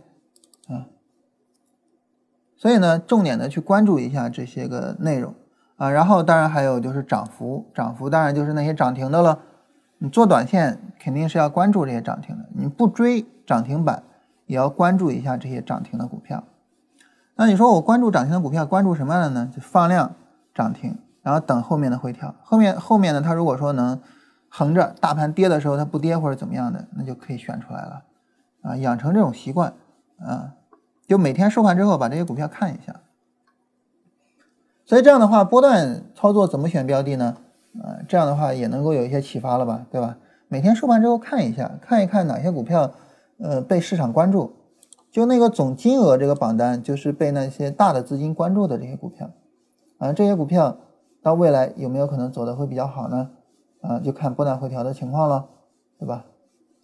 [0.67, 0.87] 啊，啊，
[2.57, 5.33] 所以呢，重点的去关注一下这些个内容
[5.77, 9.39] 啊，然后当然还有就是涨幅，涨幅当然就是那些涨停的了，
[10.01, 14.03] 你做短线肯定是要关注这些涨停的，你不追涨停板。
[14.47, 16.43] 也要关注一下这些涨停的股票。
[17.35, 19.49] 那你说我关注涨停的股票，关注什么样的呢？
[19.55, 20.13] 就放量
[20.53, 22.35] 涨停，然后等后面的回调。
[22.43, 24.01] 后面后面呢，它如果说能
[24.49, 28.03] 横着大盘跌的时候它不跌或者怎么样的，那就可以选出来了。
[28.63, 29.73] 啊，养成这种习惯
[30.19, 30.55] 啊，
[31.07, 32.99] 就每天收盘之后把这些股票看一下。
[34.83, 37.37] 所以这样的话，波段操作怎么选标的呢？
[37.79, 40.17] 啊，这样的话也能够有一些启发了吧，对吧？
[40.47, 42.91] 每天收盘之后看一下，看一看哪些股票。
[43.43, 44.53] 呃，被市场关注，
[45.09, 49.31] 就那个总金额这个榜单，就是被那些大的资金关注的这些股票，
[49.97, 50.77] 啊，这些股票
[51.23, 53.31] 到未来有没有可能走的会比较好呢？
[53.81, 55.47] 啊，就看波段回调的情况了，
[55.97, 56.25] 对吧？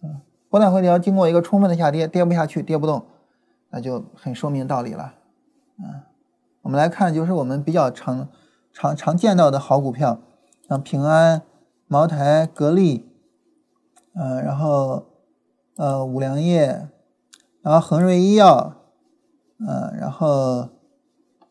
[0.02, 0.18] 啊，
[0.50, 3.04] 波段回调经过一个充分的下跌，跌不下去，跌不动，
[3.70, 5.14] 那就很说明道理了。
[5.78, 6.10] 啊，
[6.62, 8.28] 我们来看，就是我们比较常
[8.72, 10.18] 常常见到的好股票，
[10.68, 11.42] 像平安、
[11.86, 13.08] 茅台、格力，
[14.14, 15.06] 呃，然后。
[15.80, 16.88] 呃，五粮液，
[17.62, 18.74] 然后恒瑞医药，
[19.60, 20.70] 嗯，然后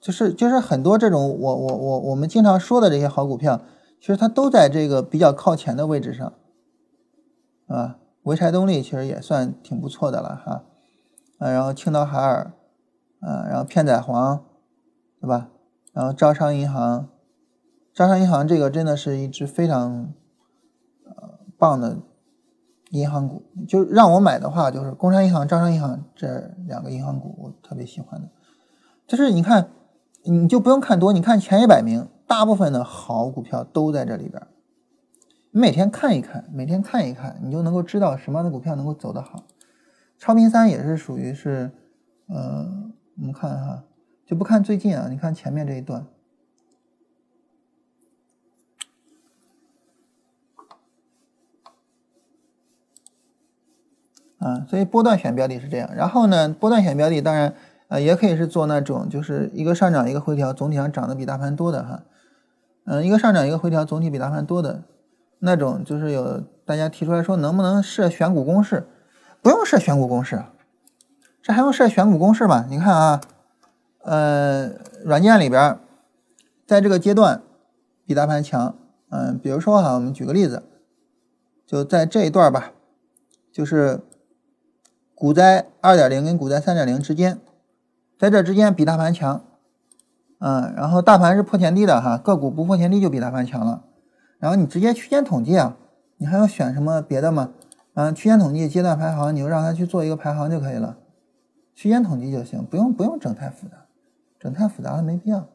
[0.02, 3.62] 就是就是很多这种我我我我们经常说的这些好股票，
[4.02, 6.34] 其实它都在这个比较靠前的位置上，
[7.68, 10.66] 啊，潍柴动力其实也算挺不错的了哈，
[11.38, 12.52] 啊，然后青岛海尔，
[13.22, 14.42] 啊，然后片仔癀，
[15.22, 15.48] 对吧？
[15.94, 17.08] 然后招商银行，
[17.98, 20.14] 招商银行这个真的是一只非常
[21.06, 21.98] 呃棒的。
[22.92, 28.30] 银行股就让我买的话，就是工商银行、招商银行这两个银行股，我特别喜欢的。
[29.06, 29.72] 就是你看，
[30.24, 34.42] 你就不用看多，你看前一百名，大部分的好股票都在这里边。
[35.52, 39.44] 你每天看一看，每天看一看，你就能够知道什么样的股票能够走得好。
[40.18, 41.70] 超频三也是属于是，
[42.30, 42.66] 呃，
[43.18, 43.84] 我们看哈，
[44.26, 46.08] 就不看最近啊，你看前面这一段。
[54.40, 57.56] 啊，所以波段选标的是这样，然后呢，波段选标的当然，
[57.88, 62.04] 呃，也可以是做那种就是一个上涨一个回调，总体上涨得比大盘多的哈，
[62.86, 64.84] 嗯，一个上涨一个回调，总体比大盘多的
[65.40, 68.88] 那种，就是有大家提出来说能不能设选股公式？
[69.42, 70.44] 不用设选股公式，
[71.42, 72.68] 这还用设选股公式吗？
[72.70, 73.22] 你看啊，
[74.04, 74.70] 呃，
[75.04, 75.80] 软件里边，
[76.68, 77.42] 在这个阶段
[78.06, 78.76] 比大盘强，
[79.10, 80.62] 嗯，比如说哈，我们举个例子，
[81.66, 82.72] 就在这一段吧，
[83.52, 84.02] 就是。
[85.20, 87.40] 股灾二点零跟股灾三点零之间，
[88.20, 89.42] 在这之间比大盘强，
[90.38, 93.82] 嗯，然后大盘是破前低的哈，个股不破前低就比大盘强了，
[94.38, 95.76] 然后你直接区间统计啊，
[96.18, 97.50] 你还要选什么别的吗？
[97.96, 100.98] 嗯，区间统计阶段排行，你就让它去做一个排行就可以了，
[101.74, 103.78] 区间统计就行，不用不用整太复杂，
[104.40, 105.48] 整太复杂了没必要。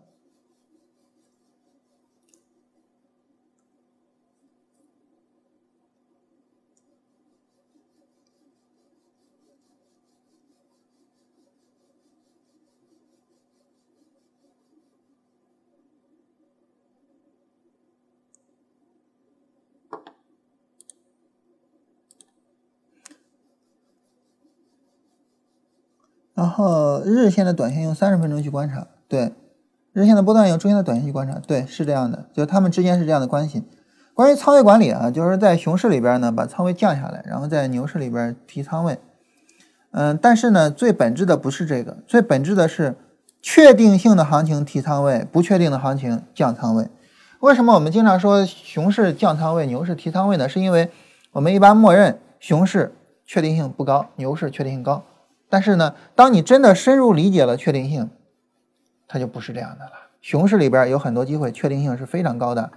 [26.34, 29.32] 然后日线的短线用三十分钟去观察，对，
[29.92, 33.62] 日线的波段用周线的短线去观察，对，是这样的，就他们之间是这样的关系。
[34.14, 38.98] 关于仓位管理啊，就是在熊市里边呢，把仓位降下来，然后在牛市里边提仓位。
[39.90, 42.94] 嗯，但是呢，最本质的不是这个，最本质的是
[43.40, 46.88] 确定性的行情提仓位，不确定的行情降仓位。
[47.40, 50.48] 为什么我们经常说熊市降仓位，牛市提仓位呢？
[50.48, 50.90] 是因为
[51.32, 52.94] 我们一般默认熊市
[53.26, 55.02] 确定性不高，牛市确定性高。
[55.52, 58.08] 但是呢，当你真的深入理解了确定性，
[59.06, 59.92] 它就不是这样的了。
[60.22, 62.70] 熊市里边有很多机会，确定性是非常高的；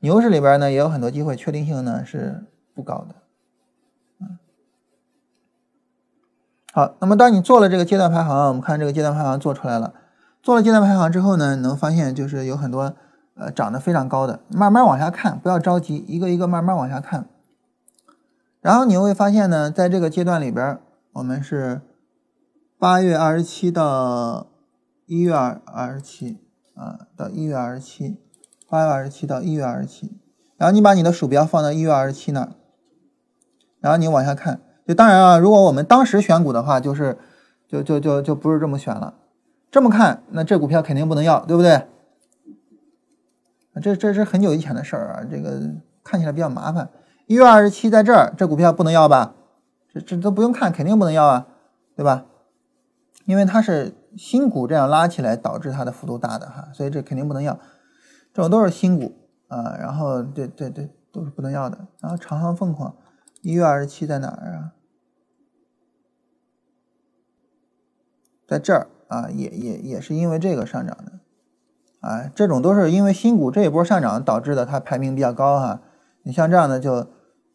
[0.00, 3.14] 牛市里边呢，也有很多机会，确定性呢是不高的。
[4.22, 4.38] 嗯，
[6.72, 9.92] 好，那么当你做了这个阶段排行，我们看这个阶段排行做出来了。
[10.42, 12.94] 做了阶段排行之后呢，能发现就是有很多
[13.34, 17.26] 呃涨得非常高的，慢慢往下看，不要着急，一个一个慢慢往下看。
[18.62, 20.78] 然后你会发现呢，在这个阶段里边，
[21.12, 21.82] 我们是。
[22.84, 24.48] 八月二十七到
[25.06, 26.36] 一月二二十七
[26.74, 28.18] 啊，到一月二十七，
[28.68, 30.20] 八月二十七到一月二十七，
[30.58, 32.52] 然后你把你的鼠标放到一月二十七那儿，
[33.80, 37.16] 然后你往下看，就当然啊，如果我们当时选股的话，就是
[37.66, 39.14] 就就就就不是这么选了，
[39.70, 41.86] 这么看，那这股票肯定不能要，对不对？
[43.80, 45.58] 这这是很久以前的事儿啊，这个
[46.02, 46.90] 看起来比较麻烦。
[47.28, 49.34] 一月二十七在这儿，这股票不能要吧？
[49.90, 51.46] 这这都不用看，肯定不能要啊，
[51.96, 52.26] 对吧？
[53.24, 57.58] 因为它是新股这样拉起来导致它的幅度大的哈，所以这肯定不能要。
[58.32, 59.14] 这种都是新股
[59.48, 61.86] 啊，然后对对对，都是不能要的。
[62.00, 62.94] 然后长航凤凰
[63.42, 64.72] 一月二十七在哪儿啊？
[68.46, 71.12] 在这儿啊，也也也是因为这个上涨的
[72.06, 72.30] 啊。
[72.34, 75.80] 这种都是因为新股这一波上涨导致的，它排名比较高哈。
[76.24, 77.04] 你像这样的就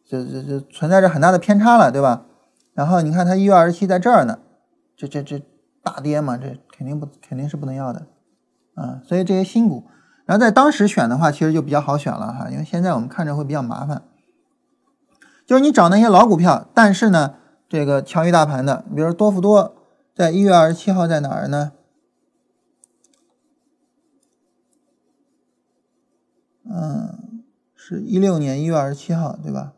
[0.04, 2.26] 就就就存在着很大的偏差了，对吧？
[2.72, 4.40] 然后你看它一月二十七在这儿呢，
[4.96, 5.42] 这这这。
[5.82, 8.06] 大跌嘛，这肯定不肯定是不能要的，
[8.74, 9.84] 啊，所以这些新股，
[10.24, 14.02] 然后在当时选的话，其实就比较好选了哈，因为现在我们看着会比较麻烦，
[15.46, 17.34] 就是你找那些老股票，但是呢，
[17.68, 19.74] 这个强于大盘的，比如多福多，
[20.14, 21.72] 在一月二十七号在哪儿呢？
[26.72, 27.42] 嗯，
[27.74, 29.72] 是一六年一月二十七号，对吧？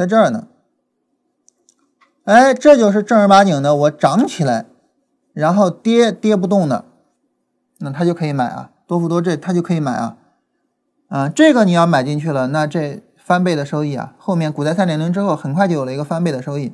[0.00, 0.46] 在这儿呢，
[2.24, 4.64] 哎，这就是正儿八经的，我涨起来，
[5.34, 6.86] 然后跌跌不动的，
[7.80, 10.16] 那他就可以买啊，多福多这他就可以买啊，
[11.08, 16.72] 啊，这个你要买进去了，那这翻倍的收益啊，后面股灾三点零之后，很快就有了一个翻倍的收益，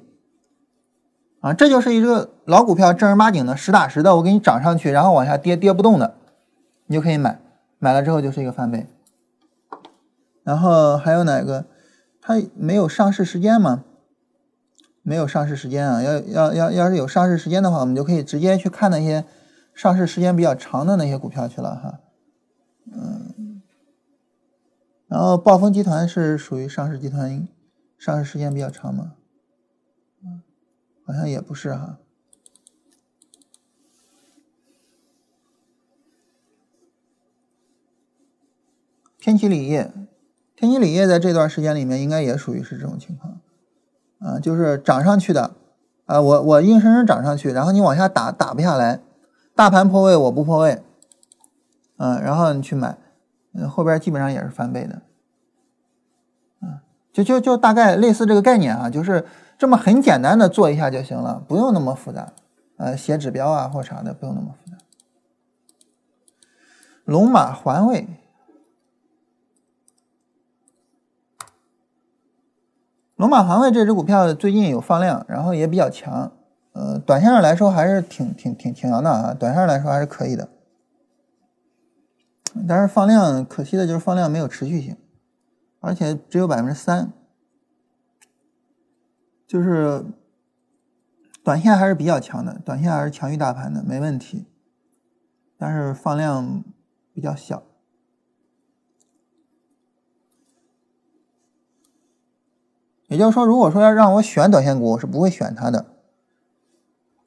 [1.40, 6.14] 啊，这就是一个老股票，正儿八经的，实打实的，我给你涨上去，然后往下跌跌不动的，
[6.86, 7.40] 你就可以买，
[7.80, 8.86] 买了之后就是一个翻倍，
[10.44, 11.64] 然后还有哪个？
[12.26, 13.84] 它没有上市时间吗？
[15.02, 16.02] 没有上市时间啊！
[16.02, 19.24] 要要要要是有上市时间的话，我们就可以直接去看那些
[19.72, 22.00] 上市时间比较长的那些股票去了哈。
[22.92, 23.62] 嗯，
[25.06, 27.46] 然后暴风集团是属于上市集团，
[27.96, 29.14] 上市时间比较长吗？
[31.04, 32.00] 好像也不是哈。
[39.20, 39.92] 天齐锂业。
[40.56, 43.40] 天津锂业在这段时间里面应该也属于是这种情况，
[44.18, 45.54] 啊，就是涨上去的，
[46.06, 49.00] 啊，我我硬生生涨上去，然后你往下打打不下来，
[49.54, 50.82] 大盘破位我不破位，
[51.98, 52.96] 嗯，然后你去买，
[53.52, 55.02] 嗯，后边基本上也是翻倍的，
[56.60, 56.80] 啊，
[57.12, 59.26] 就就就大概类似这个概念啊，就是
[59.58, 62.32] 这么很简单的做一下就行了，不用那么复杂，
[62.78, 64.78] 呃，写指标啊或啥的不用那么复杂。
[67.04, 68.08] 龙马环卫。
[73.16, 76.32] 龙马环卫这只股票最近有放量，然后也比较强，
[76.72, 80.50] 呃，短线上来说还是挺挺挺挺强的啊，短线上来说还是可以的。
[82.68, 84.96] 但是放量可惜的就是放量没有持续性，
[85.80, 87.10] 而且只有百分之三，
[89.46, 90.04] 就是
[91.42, 94.46] 短线还是比较强的，短线还是强于大盘的，没问题。
[95.56, 96.62] 但是放量
[97.14, 97.62] 比较小。
[103.08, 105.86] 也就是说，如果说要让我选短线股，我是不会选它的。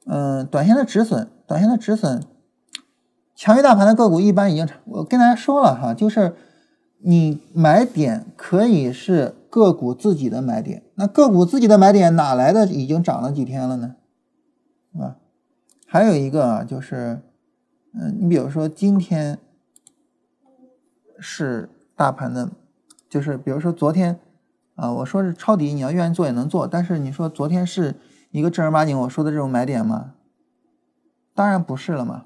[0.04, 2.22] 嗯，短线的止损，短线的止损，
[3.34, 6.34] 强于大盘的个股一般已经，我跟大家说了哈，就是
[6.98, 12.66] 你买点可以是个股自己的买点，那个股自己的买点哪来的？
[12.66, 13.96] 已经涨了几天了呢？
[14.92, 15.16] 是吧？
[15.86, 17.20] 还有一个啊，就是，
[17.94, 19.38] 嗯，你比如说今天
[21.18, 22.50] 是大盘的，
[23.08, 24.18] 就是比如说昨天。
[24.80, 27.96] 啊，我说是抄底，你要愿意做也能做，但是你说昨天是
[28.30, 30.14] 一个正儿八经我说的这种买点吗？
[31.34, 32.24] 当然不是了嘛，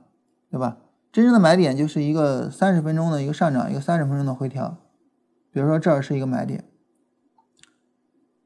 [0.49, 0.77] 对吧？
[1.11, 4.77] 真正的买点就是一个三十分钟的一个上涨，一个三十分钟的回调，
[5.51, 6.63] 比如说这儿是一个买点，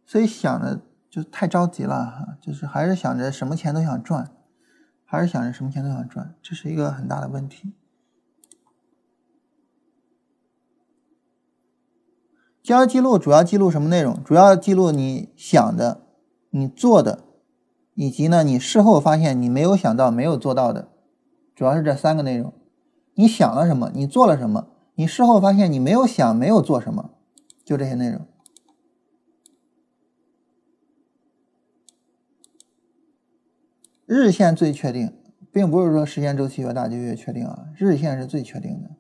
[0.07, 0.81] 所以想着
[1.11, 4.31] 就太着急了哈，就是还是想着什么钱都想赚，
[5.05, 7.75] 还是想着什么钱都想赚，这是一个很大的问题。
[12.69, 14.23] 交易记录主要记录什么内容？
[14.23, 16.03] 主要记录你想的、
[16.51, 17.25] 你做的，
[17.95, 20.91] 以及呢你事后发现你没有想到、没有做到的，
[21.55, 22.53] 主要是这三个内容。
[23.15, 23.91] 你想了什么？
[23.95, 24.69] 你做了什么？
[24.97, 27.13] 你事后发现你没有想、没有做什么，
[27.65, 28.21] 就这些内容。
[34.05, 35.15] 日线最确定，
[35.51, 38.91] 并不是说时间周期越大就越确定啊，日线是最确定的。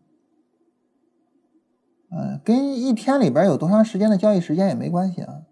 [2.10, 5.42] 嗯，跟一天里边有多长时间的交易时间也没关系啊，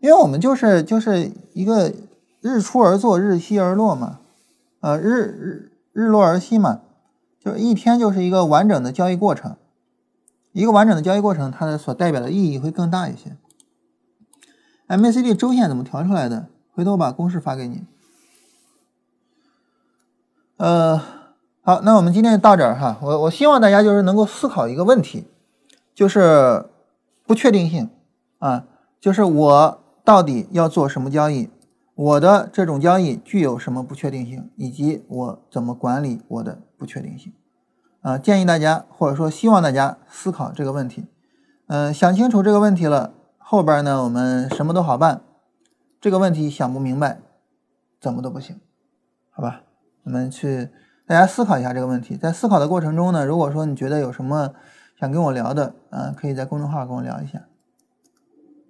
[0.00, 1.92] 因为我们就是就是一个
[2.40, 4.20] 日出而作，日西而落嘛，
[4.80, 6.82] 呃，日日日落而息嘛，
[7.40, 9.56] 就是一天就是一个完整的交易过程，
[10.52, 13.36] 一个完整的交易过程，它的所代表的意义会更大一些。
[14.86, 16.46] MACD 周线怎么调出来的？
[16.72, 17.84] 回头我把公式发给你。
[20.56, 21.00] 呃，
[21.62, 25.24] 好，那我们今天就到这儿哈，我我希望大家就是能够思考一个问题。
[25.94, 26.66] 就是
[27.26, 27.88] 不确定性
[28.38, 28.66] 啊，
[29.00, 31.48] 就是我到底要做什么交易，
[31.94, 37.32] 我的这种交易具有什么不确定性，以及我怎么管理我的不确定性
[38.02, 38.18] 啊？
[38.18, 41.06] 建议大家或者说希望大家思考这个问题。
[41.68, 45.22] 嗯，想清楚这个问题了，后边呢我们什么都好办。
[46.00, 47.20] 这个问题想不明白，
[47.98, 48.60] 怎么都不行，
[49.30, 49.62] 好吧？
[50.04, 50.68] 我们去
[51.06, 54.52] 大家思考一下这个问题，在思考的过程中呢，如果说你觉得有什么，
[54.98, 57.42] 想跟我聊的，嗯，可以在公众号跟我聊一下。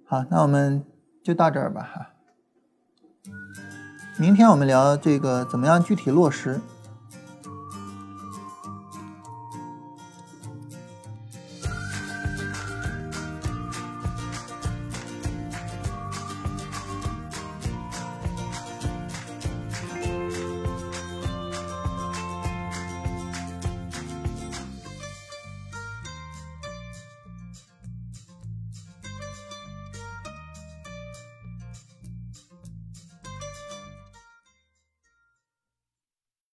[0.05, 0.83] 好，那我们
[1.23, 2.09] 就到这儿吧，哈。
[4.17, 6.61] 明天我们聊这个怎么样具体落实。